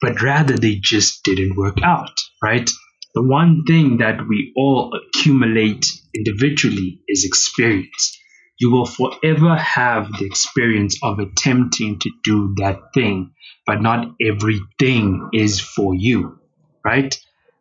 [0.00, 2.68] but rather they just didn't work out, right?
[3.14, 8.16] The one thing that we all accumulate individually is experience.
[8.60, 13.32] You will forever have the experience of attempting to do that thing,
[13.66, 16.38] but not everything is for you,
[16.84, 17.16] right?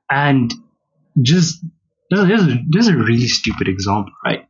[0.10, 0.54] And
[1.22, 1.64] just
[2.10, 4.48] there's a, there's a really stupid example, right?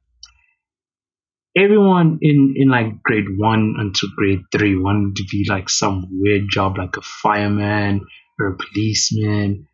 [1.57, 6.43] Everyone in, in like grade one until grade three wanted to be like some weird
[6.49, 8.05] job like a fireman
[8.39, 9.67] or a policeman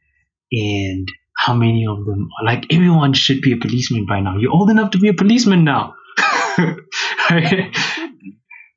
[0.51, 4.37] and how many of them are like everyone should be a policeman by now.
[4.37, 5.95] You're old enough to be a policeman now.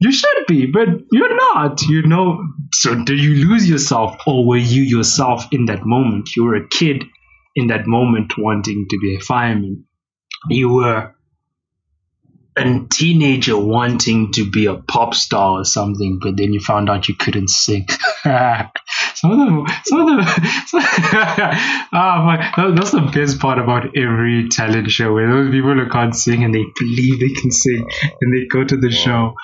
[0.00, 1.82] you should be, but you're not.
[1.82, 6.34] You know, so did you lose yourself or were you yourself in that moment?
[6.34, 7.04] You were a kid
[7.56, 9.86] in that moment wanting to be a fireman.
[10.48, 11.14] You were
[12.56, 17.08] a teenager wanting to be a pop star or something, but then you found out
[17.08, 17.86] you couldn't sing.
[18.24, 20.20] some of them, some of them,
[21.92, 26.14] ah, my, that's the best part about every talent show where those people who can't
[26.16, 27.86] sing and they believe they can sing
[28.20, 29.34] and they go to the show.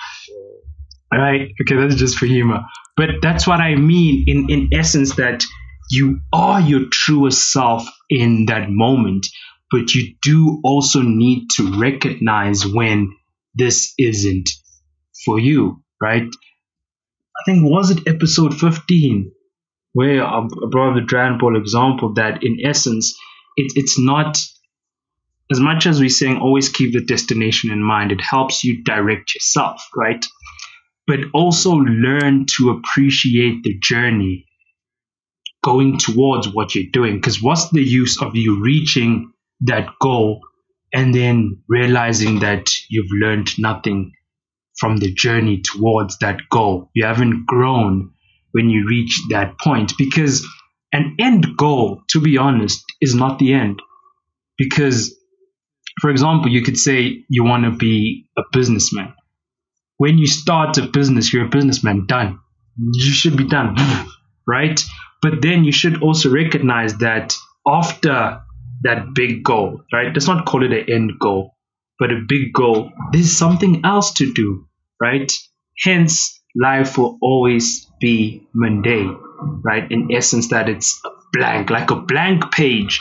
[1.13, 1.51] Right?
[1.61, 2.61] Okay, that's just for humor.
[2.97, 5.45] But that's what I mean in, in essence that
[5.93, 9.27] you are your truest self in that moment
[9.73, 13.17] but you do also need to recognize when
[13.55, 14.51] this isn't
[15.25, 16.23] for you, right?
[16.29, 19.33] I think was it episode 15
[19.95, 23.19] where um, I brought the Dragon Ball example that in essence
[23.57, 24.39] it, it's not
[25.51, 29.35] as much as we're saying always keep the destination in mind, it helps you direct
[29.35, 30.25] yourself, right?
[31.07, 34.47] But also learn to appreciate the journey
[35.63, 37.17] going towards what you're doing.
[37.17, 40.41] Because what's the use of you reaching that goal
[40.93, 44.13] and then realizing that you've learned nothing
[44.77, 46.91] from the journey towards that goal.
[46.95, 48.13] You haven't grown
[48.53, 50.47] when you reach that point because
[50.93, 53.81] an end goal, to be honest, is not the end.
[54.59, 55.17] Because,
[56.01, 59.15] for example, you could say you want to be a businessman.
[59.97, 62.41] When you start a business, you're a businessman, done.
[62.77, 63.77] You should be done,
[64.47, 64.83] right?
[65.23, 68.43] But then you should also recognize that after
[68.83, 70.13] that big goal, right?
[70.13, 71.55] Let's not call it an end goal,
[71.99, 72.91] but a big goal.
[73.13, 74.67] There's something else to do,
[75.01, 75.33] right?
[75.79, 79.17] Hence, life will always be mundane,
[79.65, 79.91] right?
[79.91, 81.01] In essence, that it's
[81.33, 83.01] blank, like a blank page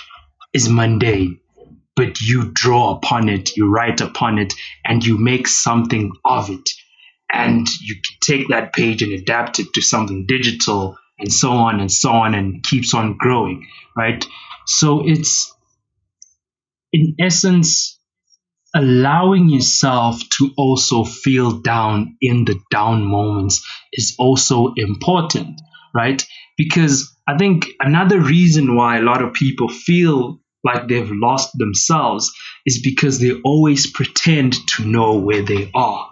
[0.53, 1.39] is mundane,
[1.95, 4.53] but you draw upon it, you write upon it,
[4.85, 6.69] and you make something of it.
[7.33, 11.91] And you take that page and adapt it to something digital and so on and
[11.91, 14.25] so on and keeps on growing, right?
[14.67, 15.53] So it's
[16.93, 17.99] in essence,
[18.75, 25.61] allowing yourself to also feel down in the down moments is also important,
[25.95, 26.25] right?
[26.57, 32.31] Because I think another reason why a lot of people feel like they've lost themselves
[32.65, 36.09] is because they always pretend to know where they are,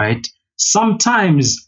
[0.00, 0.26] right?
[0.56, 1.65] Sometimes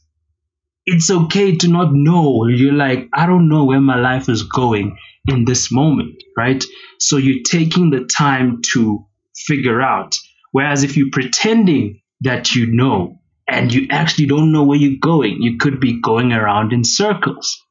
[0.90, 2.46] it's okay to not know.
[2.46, 4.96] You're like, I don't know where my life is going
[5.27, 6.64] in this moment, right?
[6.98, 10.16] So you're taking the time to figure out.
[10.51, 15.42] Whereas if you're pretending that you know and you actually don't know where you're going,
[15.42, 17.62] you could be going around in circles,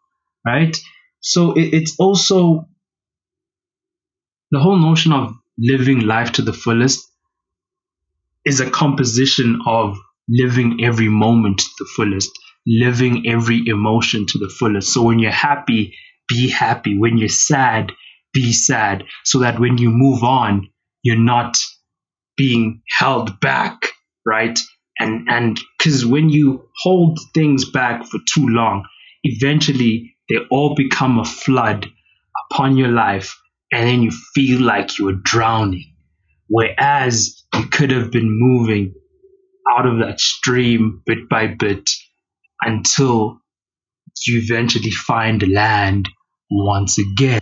[0.46, 0.78] right?
[1.20, 2.68] So it, it's also
[4.52, 7.04] the whole notion of living life to the fullest
[8.46, 9.98] is a composition of
[10.30, 12.32] living every moment to the fullest,
[12.68, 14.94] living every emotion to the fullest.
[14.94, 15.96] So when you're happy,
[16.28, 16.98] be happy.
[16.98, 17.94] When you're sad,
[18.34, 19.06] be sad.
[19.24, 20.70] So that when you move on,
[21.04, 21.58] you're not
[22.36, 23.78] being held back,
[24.26, 24.60] right?
[25.00, 28.86] And and because when you hold things back for too long,
[29.24, 31.88] eventually they all become a flood
[32.52, 33.40] upon your life,
[33.72, 35.94] and then you feel like you're drowning.
[36.50, 38.94] Whereas you could have been moving
[39.70, 41.90] out of that stream bit by bit
[42.62, 43.40] until
[44.26, 46.10] you eventually find the land
[46.52, 47.42] once again.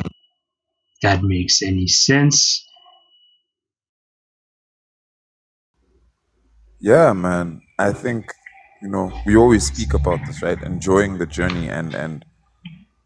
[1.03, 2.65] That makes any sense?
[6.79, 7.61] Yeah, man.
[7.79, 8.33] I think
[8.81, 10.61] you know we always speak about this, right?
[10.63, 12.25] Enjoying the journey and and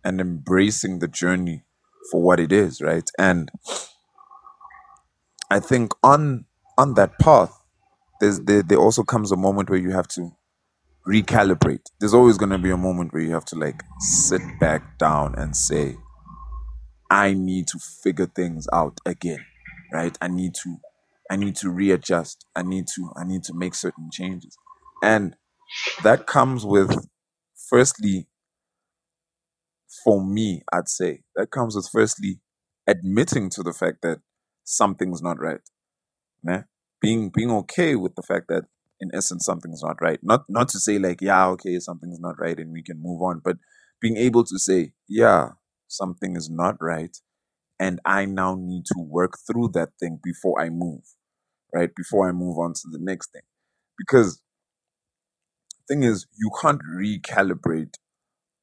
[0.04, 1.64] and embracing the journey
[2.12, 3.10] for what it is, right?
[3.20, 3.50] And
[5.52, 6.46] I think on
[6.78, 7.54] on that path,
[8.22, 10.32] there's there, there also comes a moment where you have to
[11.10, 11.86] recalibrate.
[12.00, 15.34] There's always going to be a moment where you have to like sit back down
[15.36, 15.96] and say,
[17.10, 19.44] I need to figure things out again,
[19.92, 20.16] right?
[20.22, 20.78] I need to,
[21.32, 22.46] I need to readjust.
[22.56, 24.56] I need to, I need to make certain changes.
[25.02, 25.36] And
[26.04, 27.08] that comes with,
[27.70, 28.28] firstly,
[30.04, 32.40] for me, I'd say, that comes with firstly
[32.86, 34.20] admitting to the fact that
[34.64, 35.62] something's not right.
[36.48, 36.64] Yeah?
[37.02, 38.66] Being being okay with the fact that
[39.00, 40.20] in essence something's not right.
[40.24, 43.42] Not not to say like, yeah, okay, something's not right and we can move on,
[43.44, 43.58] but
[44.02, 45.50] being able to say, yeah,
[45.88, 47.16] something is not right
[47.80, 51.02] and I now need to work through that thing before I move,
[51.74, 51.90] right?
[51.96, 53.42] Before I move on to the next thing.
[53.98, 54.42] Because
[55.88, 57.94] the thing is, you can't recalibrate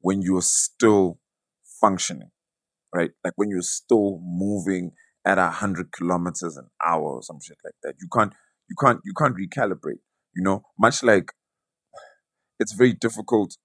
[0.01, 1.19] when you're still
[1.81, 2.31] functioning,
[2.95, 3.11] right?
[3.25, 4.93] Like when you're still moving
[5.25, 7.95] at a hundred kilometers an hour or some shit like that.
[8.01, 8.33] You can't,
[8.69, 10.01] you can't, you can't recalibrate.
[10.37, 11.33] You know, much like
[12.61, 13.57] it's very difficult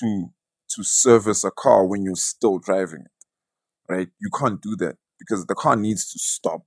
[0.00, 0.28] to
[0.76, 4.08] to service a car when you're still driving it, right?
[4.20, 6.62] You can't do that because the car needs to stop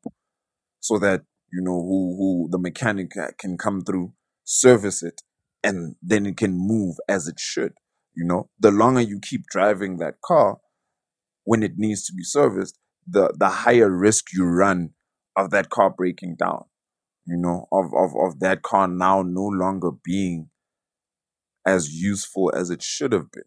[0.80, 5.22] so that you know, who who the mechanic can come through, service it,
[5.64, 7.74] and then it can move as it should.
[8.16, 10.58] You know, the longer you keep driving that car
[11.46, 12.78] when it needs to be serviced,
[13.08, 14.92] the the higher risk you run
[15.36, 16.66] of that car breaking down.
[17.28, 20.50] You know, of of of that car now no longer being
[21.66, 23.44] as useful as it should have been.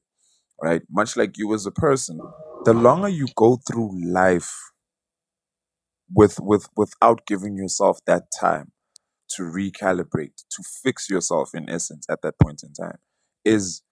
[0.63, 2.21] Right, much like you as a person,
[2.65, 4.53] the longer you go through life
[6.13, 8.73] with with without giving yourself that time
[9.31, 12.99] to recalibrate, to fix yourself in essence at that point in time,
[13.45, 13.83] is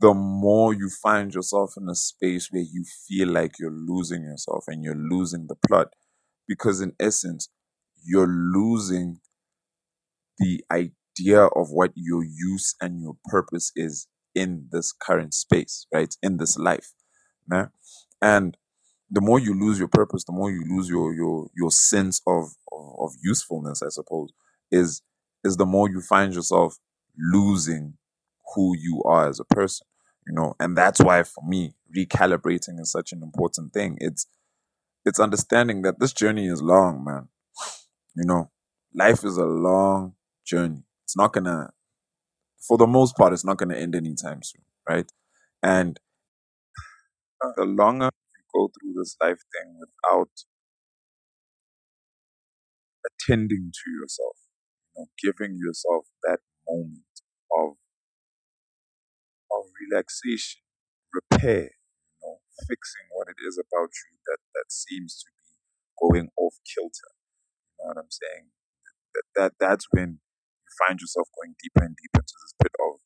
[0.00, 4.64] the more you find yourself in a space where you feel like you're losing yourself
[4.68, 5.94] and you're losing the plot.
[6.48, 7.48] Because in essence,
[8.06, 9.20] you're losing
[10.38, 16.14] the idea of what your use and your purpose is in this current space, right?
[16.22, 16.92] In this life.
[17.50, 17.70] Né?
[18.20, 18.56] And
[19.10, 22.50] the more you lose your purpose, the more you lose your your your sense of
[22.72, 24.30] of, of usefulness, I suppose,
[24.70, 25.02] is
[25.44, 26.76] is the more you find yourself
[27.18, 27.94] losing
[28.54, 29.86] who you are as a person.
[30.26, 33.96] You know, and that's why for me, recalibrating is such an important thing.
[34.00, 34.26] It's
[35.04, 37.28] it's understanding that this journey is long, man.
[38.16, 38.50] You know,
[38.94, 40.14] life is a long
[40.46, 40.84] journey.
[41.04, 41.70] It's not gonna
[42.66, 45.10] for the most part, it's not gonna end anytime soon, right?
[45.62, 45.98] And
[47.56, 50.30] the longer you go through this life thing without
[53.06, 54.36] attending to yourself,
[54.96, 57.04] you know, giving yourself that moment
[57.58, 57.76] of
[59.52, 60.62] of relaxation,
[61.12, 62.38] repair, you know,
[62.68, 65.44] fixing what it is about you that that seems to be
[66.00, 67.15] going off kilter.
[67.78, 68.46] You know what I'm saying?
[69.14, 73.00] That that that's when you find yourself going deeper and deeper into this pit of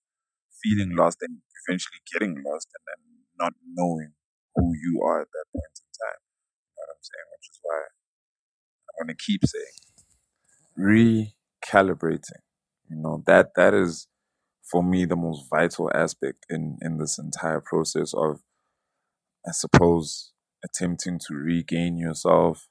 [0.62, 3.00] feeling lost and eventually getting lost and then
[3.38, 4.12] not knowing
[4.56, 6.22] who you are at that point in time.
[6.22, 7.28] You know what I'm saying?
[7.34, 9.78] Which is why I want to keep saying
[10.78, 12.42] recalibrating.
[12.88, 14.08] You know, that that is
[14.70, 18.40] for me the most vital aspect in in this entire process of
[19.46, 20.32] I suppose
[20.64, 22.68] attempting to regain yourself,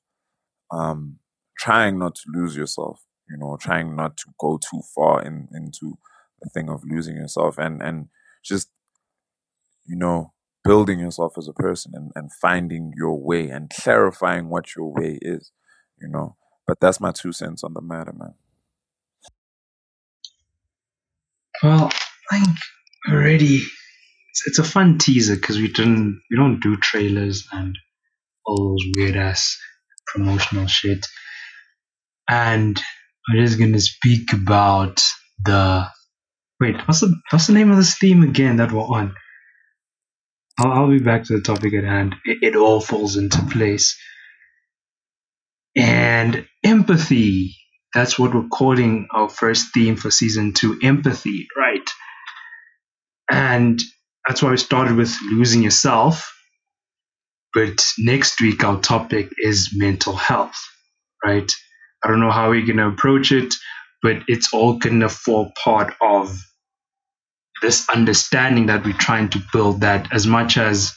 [0.71, 1.19] um,
[1.59, 5.97] trying not to lose yourself, you know, trying not to go too far in into
[6.41, 8.07] the thing of losing yourself and and
[8.43, 8.69] just,
[9.85, 10.33] you know,
[10.63, 15.19] building yourself as a person and, and finding your way and clarifying what your way
[15.21, 15.51] is,
[16.01, 16.35] you know.
[16.67, 18.35] But that's my two cents on the matter, man.
[21.63, 21.91] Well,
[22.31, 22.57] I think
[23.11, 27.77] already it's, it's a fun teaser because we didn't we don't do trailers and
[28.45, 29.57] all those weird ass
[30.07, 31.05] promotional shit.
[32.29, 32.81] And
[33.33, 35.01] we're just gonna speak about
[35.43, 35.87] the
[36.59, 39.15] wait, what's the what's the name of this theme again that we're on?
[40.59, 42.15] I'll, I'll be back to the topic at hand.
[42.25, 43.97] It, it all falls into place.
[45.77, 47.55] And empathy.
[47.93, 51.89] That's what we're calling our first theme for season two empathy, right?
[53.31, 53.81] And
[54.27, 56.31] that's why we started with losing yourself.
[57.53, 60.57] But next week, our topic is mental health,
[61.25, 61.51] right?
[62.03, 63.53] I don't know how we're going to approach it,
[64.01, 66.39] but it's all going to fall part of
[67.61, 70.93] this understanding that we're trying to build that as much as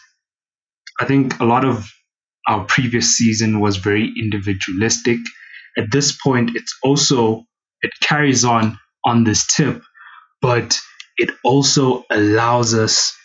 [1.01, 1.91] I think a lot of
[2.49, 5.19] our previous season was very individualistic.
[5.77, 7.45] At this point, it's also,
[7.83, 9.83] it carries on on this tip,
[10.43, 10.79] but
[11.19, 13.17] it also allows us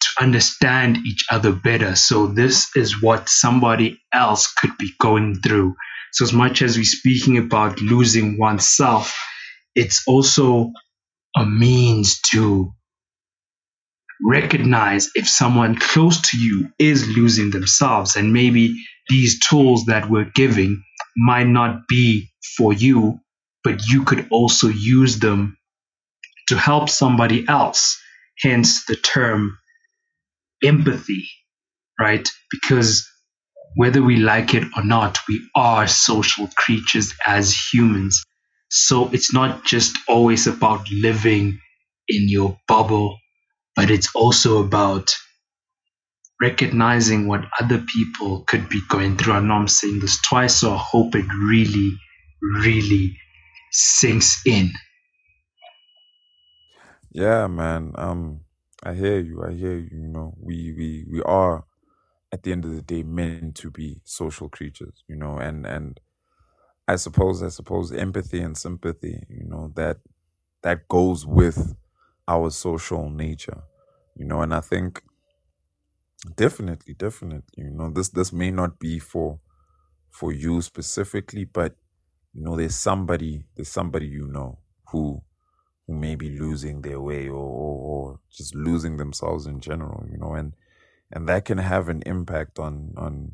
[0.00, 1.96] to understand each other better.
[1.96, 5.76] So, this is what somebody else could be going through.
[6.12, 9.16] So, as much as we're speaking about losing oneself,
[9.74, 10.72] it's also
[11.36, 12.72] a means to
[14.24, 18.16] recognize if someone close to you is losing themselves.
[18.16, 18.76] And maybe
[19.08, 20.82] these tools that we're giving
[21.16, 23.20] might not be for you
[23.64, 25.56] but you could also use them
[26.48, 28.00] to help somebody else.
[28.42, 29.58] Hence the term
[30.64, 31.28] empathy
[32.00, 32.28] right?
[32.50, 33.08] Because
[33.76, 38.24] whether we like it or not we are social creatures as humans
[38.70, 41.58] so it's not just always about living
[42.08, 43.18] in your bubble
[43.76, 45.12] but it's also about
[46.42, 49.34] recognizing what other people could be going through.
[49.34, 51.96] I know I'm saying this twice, so I hope it really,
[52.42, 53.16] really
[53.70, 54.70] sinks in.
[57.12, 57.92] Yeah, man.
[57.94, 58.40] Um,
[58.82, 59.44] I hear you.
[59.44, 59.88] I hear you.
[59.92, 61.64] You know, we we we are
[62.32, 65.04] at the end of the day meant to be social creatures.
[65.08, 66.00] You know, and and
[66.88, 69.24] I suppose I suppose empathy and sympathy.
[69.28, 69.98] You know that
[70.62, 71.76] that goes with
[72.28, 73.62] our social nature.
[74.16, 75.02] You know, and I think
[76.36, 77.64] definitely, definitely.
[77.64, 79.40] You know, this this may not be for
[80.10, 81.76] for you specifically, but
[82.34, 84.58] you know there's somebody there's somebody you know
[84.92, 85.22] who
[85.86, 87.78] who may be losing their way or, or,
[88.12, 90.54] or just losing themselves in general you know and
[91.12, 93.32] and that can have an impact on on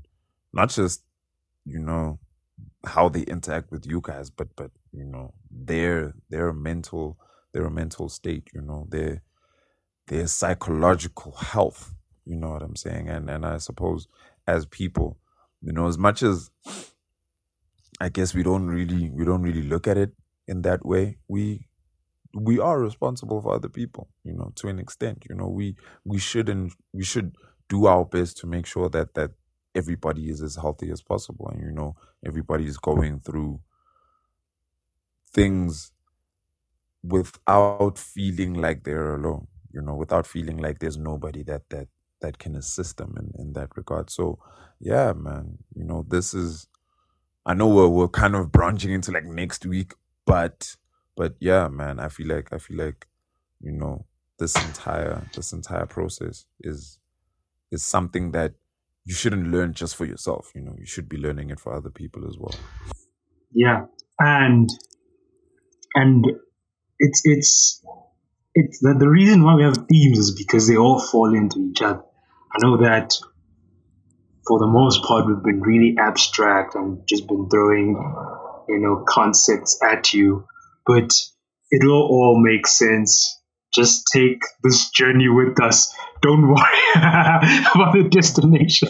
[0.53, 1.05] not just
[1.65, 2.19] you know
[2.87, 7.19] how they interact with you guys but but you know their their mental
[7.53, 9.23] their mental state you know their
[10.09, 11.95] their psychological health
[12.27, 13.09] you know what i'm saying?
[13.09, 14.09] And and i suppose
[14.47, 15.19] as people
[15.63, 16.51] you know as much as
[18.01, 20.13] i guess we don't really we don't really look at it
[20.49, 21.69] in that way we
[22.35, 26.19] we are responsible for other people you know to an extent you know we we
[26.19, 27.35] shouldn't we should
[27.69, 29.31] do our best to make sure that that
[29.75, 31.95] everybody is as healthy as possible and you know
[32.25, 33.61] everybody is going through
[35.33, 35.93] things
[37.03, 41.89] without feeling like they're alone you know without feeling like there's nobody that that
[42.21, 44.11] that can assist them in, in that regard.
[44.11, 44.41] So
[44.81, 46.69] yeah man you know this is
[47.45, 49.93] i know we're, we're kind of branching into like next week
[50.25, 50.77] but
[51.17, 53.07] but yeah man i feel like i feel like
[53.61, 54.05] you know
[54.39, 56.99] this entire this entire process is
[57.71, 58.55] is something that
[59.05, 61.91] you shouldn't learn just for yourself you know you should be learning it for other
[61.91, 62.55] people as well
[63.53, 63.87] Yeah,
[64.19, 64.69] and
[65.95, 66.27] and
[66.99, 67.83] it's it's
[68.55, 71.83] it's the, the reason why we have themes is because they all fall into each
[71.83, 72.03] other.
[72.53, 73.13] I know that
[74.47, 77.97] for the most part we've been really abstract and just been throwing
[78.69, 80.47] you know concepts at you,
[80.87, 81.11] but
[81.71, 83.38] it will all make sense.
[83.75, 85.95] Just take this journey with us.
[86.23, 88.89] Don't worry about the destination.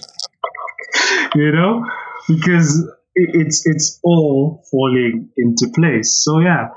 [1.35, 1.85] you know,
[2.29, 6.23] because it's it's all falling into place.
[6.23, 6.69] So yeah,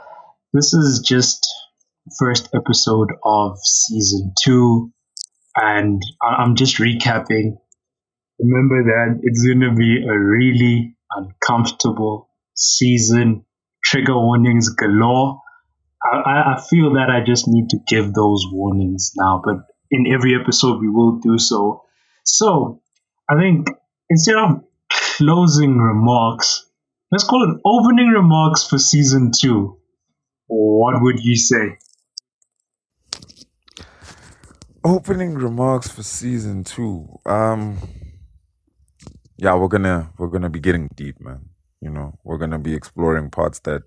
[0.53, 1.47] this is just
[2.19, 4.91] first episode of season two,
[5.55, 7.57] and I'm just recapping.
[8.39, 13.45] Remember that it's gonna be a really uncomfortable season.
[13.83, 15.40] Trigger warnings galore.
[16.03, 19.57] I, I feel that I just need to give those warnings now, but
[19.89, 21.83] in every episode we will do so.
[22.23, 22.81] So
[23.29, 23.67] I think
[24.09, 26.65] instead of closing remarks,
[27.11, 29.77] let's call it opening remarks for season two.
[30.47, 31.77] What would you say?
[34.83, 37.77] opening remarks for season two um
[39.37, 41.39] yeah we're gonna we're gonna be getting deep man
[41.81, 43.83] you know we're gonna be exploring parts that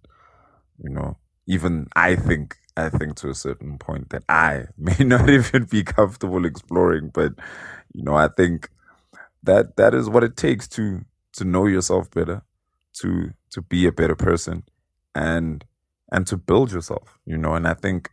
[0.78, 5.28] you know even i think i think to a certain point that i may not
[5.30, 7.32] even be comfortable exploring but
[7.94, 8.70] you know i think
[9.42, 12.42] that that is what it takes to to know yourself better
[12.94, 14.64] to to be a better person
[15.14, 15.64] and
[16.12, 18.10] and to build yourself you know and i think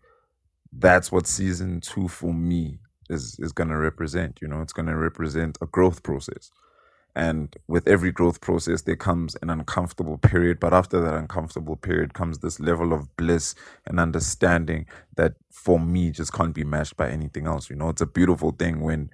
[0.73, 2.79] that's what season two for me
[3.09, 6.51] is is going to represent you know it's going to represent a growth process
[7.15, 10.59] and with every growth process there comes an uncomfortable period.
[10.59, 13.53] But after that uncomfortable period comes this level of bliss
[13.85, 14.85] and understanding
[15.17, 17.89] that for me just can't be matched by anything else you know?
[17.89, 19.09] It's a beautiful thing when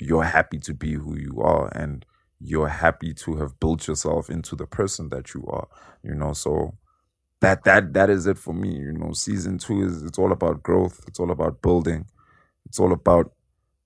[0.00, 2.04] you're happy to be who you are and
[2.40, 5.68] you're happy to have built yourself into the person that you are
[6.02, 6.32] you know?
[6.32, 6.74] So
[7.40, 9.12] that that that is it for me you know?
[9.12, 11.04] Season 2 is it's all about growth.
[11.06, 12.06] It's all about building.
[12.66, 13.32] It's all about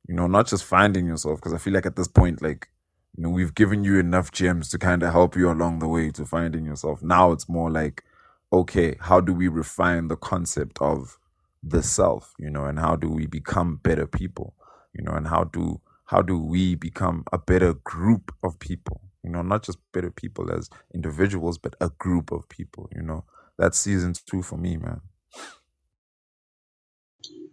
[0.08, 1.38] you know not just finding yourself.
[1.38, 2.68] Because i feel like at this point like
[3.16, 6.10] you know we've given you enough gems to kind of help you along the way
[6.10, 7.02] to finding yourself.
[7.02, 8.04] Now it's more like
[8.52, 11.18] okay how do we refine the concept of
[11.62, 14.54] the self you know and how do we become better people
[14.94, 19.00] you know and how do how do we become a better group of people?
[19.24, 23.24] You know not just better people as individuals but a group of people you know?
[23.58, 25.00] That's season two for me man.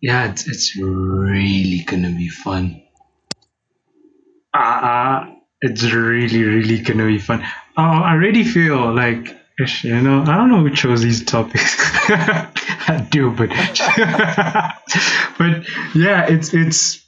[0.02, 2.84] Yeah, it's it's really gonna be fun.
[4.54, 7.44] Ah, uh, it's really really gonna be fun.
[7.78, 9.36] Oh, I already feel like
[9.84, 11.76] you know I don't know who chose these topics.
[12.10, 13.50] I do, but
[15.38, 17.06] but yeah, it's it's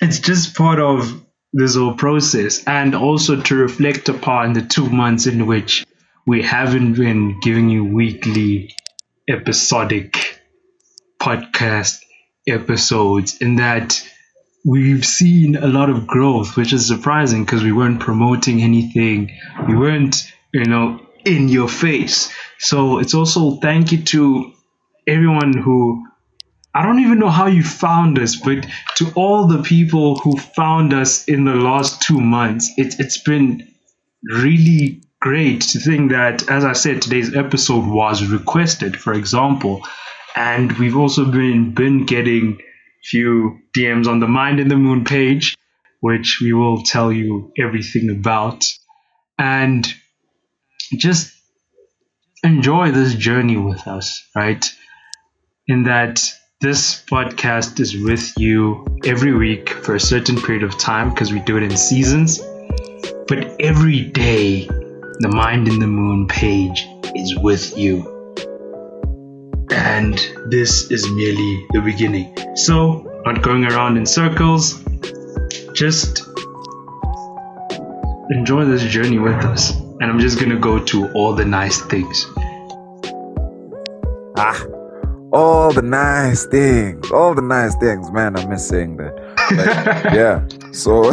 [0.00, 1.22] it's just part of
[1.52, 5.86] this whole process, and also to reflect upon the two months in which
[6.26, 8.74] we haven't been giving you weekly
[9.28, 10.40] episodic
[11.20, 12.00] podcast
[12.46, 14.02] episodes in that
[14.66, 19.30] we've seen a lot of growth, which is surprising because we weren't promoting anything.
[19.68, 20.16] We weren't,
[20.52, 22.32] you know, in your face.
[22.58, 24.52] So it's also thank you to
[25.06, 26.04] everyone who
[26.74, 30.92] I don't even know how you found us, but to all the people who found
[30.92, 33.66] us in the last two months, it, it's been
[34.24, 39.86] really great to think that, as I said, today's episode was requested, for example,
[40.34, 42.60] and we've also been been getting
[43.06, 45.56] few DMs on the Mind in the Moon page,
[46.00, 48.64] which we will tell you everything about,
[49.38, 49.86] and
[50.96, 51.32] just
[52.42, 54.64] enjoy this journey with us, right?
[55.68, 56.22] In that
[56.60, 61.40] this podcast is with you every week for a certain period of time because we
[61.40, 62.40] do it in seasons.
[63.28, 68.12] But every day, the Mind in the Moon page is with you.
[69.70, 70.14] And
[70.46, 72.45] this is merely the beginning.
[72.56, 74.82] So, not going around in circles,
[75.74, 76.22] just
[78.30, 79.72] enjoy this journey with us.
[80.00, 82.26] And I'm just gonna go to all the nice things.
[84.38, 84.58] Ah,
[85.34, 88.38] all the nice things, all the nice things, man.
[88.38, 89.14] I miss saying that.
[89.50, 90.46] Like, yeah.
[90.72, 91.12] So,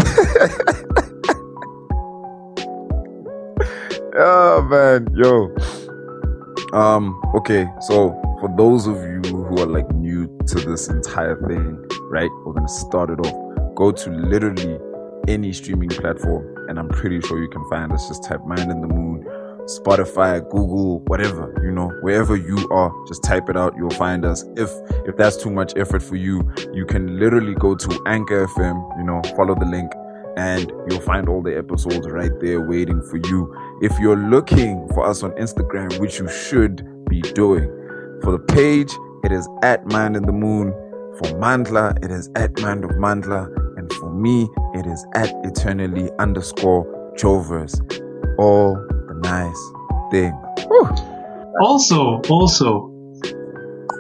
[4.16, 5.54] oh man, yo.
[6.72, 7.20] Um.
[7.36, 7.68] Okay.
[7.82, 9.90] So for those of you who are like
[10.48, 12.30] to this entire thing, right?
[12.46, 13.76] We're gonna start it off.
[13.76, 14.80] Go to literally
[15.28, 18.08] any streaming platform, and I'm pretty sure you can find us.
[18.08, 19.26] Just type "Mind in the Moon."
[19.66, 24.44] Spotify, Google, whatever, you know, wherever you are, just type it out, you'll find us.
[24.58, 24.70] If
[25.06, 29.04] if that's too much effort for you, you can literally go to Anchor FM, you
[29.06, 29.90] know, follow the link
[30.36, 33.56] and you'll find all the episodes right there waiting for you.
[33.82, 37.70] If you're looking for us on Instagram, which you should be doing,
[38.22, 38.92] for the page,
[39.24, 40.72] it is at Mind in the Moon.
[41.18, 43.48] For Mandla, it is at Mind of Mandla.
[43.78, 47.80] And for me, it is at eternally underscore Chovers.
[48.38, 49.72] All the nice
[50.12, 50.34] thing.
[51.62, 52.90] Also, also,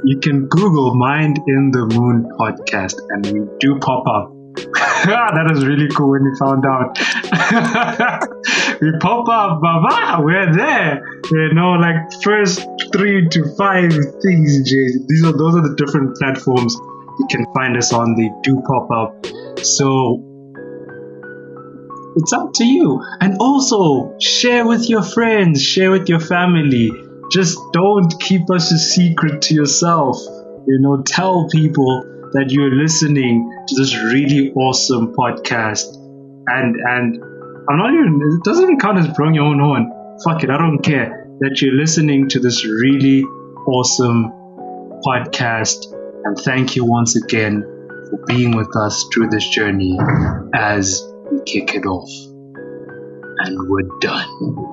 [0.03, 4.33] you can Google Mind in the Moon podcast and we do pop up.
[5.05, 6.97] Ah, that is really cool when you found out.
[8.81, 11.01] we pop up, baba, we're there.
[11.31, 14.99] You know, like first three to five things, Jay.
[15.07, 16.75] These are those are the different platforms
[17.19, 18.15] you can find us on.
[18.15, 19.25] They do pop up.
[19.65, 20.23] So
[22.15, 23.01] it's up to you.
[23.21, 26.91] And also share with your friends, share with your family.
[27.31, 30.17] Just don't keep us a secret to yourself.
[30.67, 32.03] You know, tell people
[32.33, 35.95] that you're listening to this really awesome podcast.
[36.45, 37.32] And and
[37.69, 40.17] I'm not even it doesn't even count as blowing your own oh, horn.
[40.23, 43.23] Fuck it, I don't care that you're listening to this really
[43.65, 44.31] awesome
[45.05, 45.91] podcast.
[46.25, 49.97] And thank you once again for being with us through this journey
[50.53, 52.09] as we kick it off.
[53.45, 54.72] And we're done.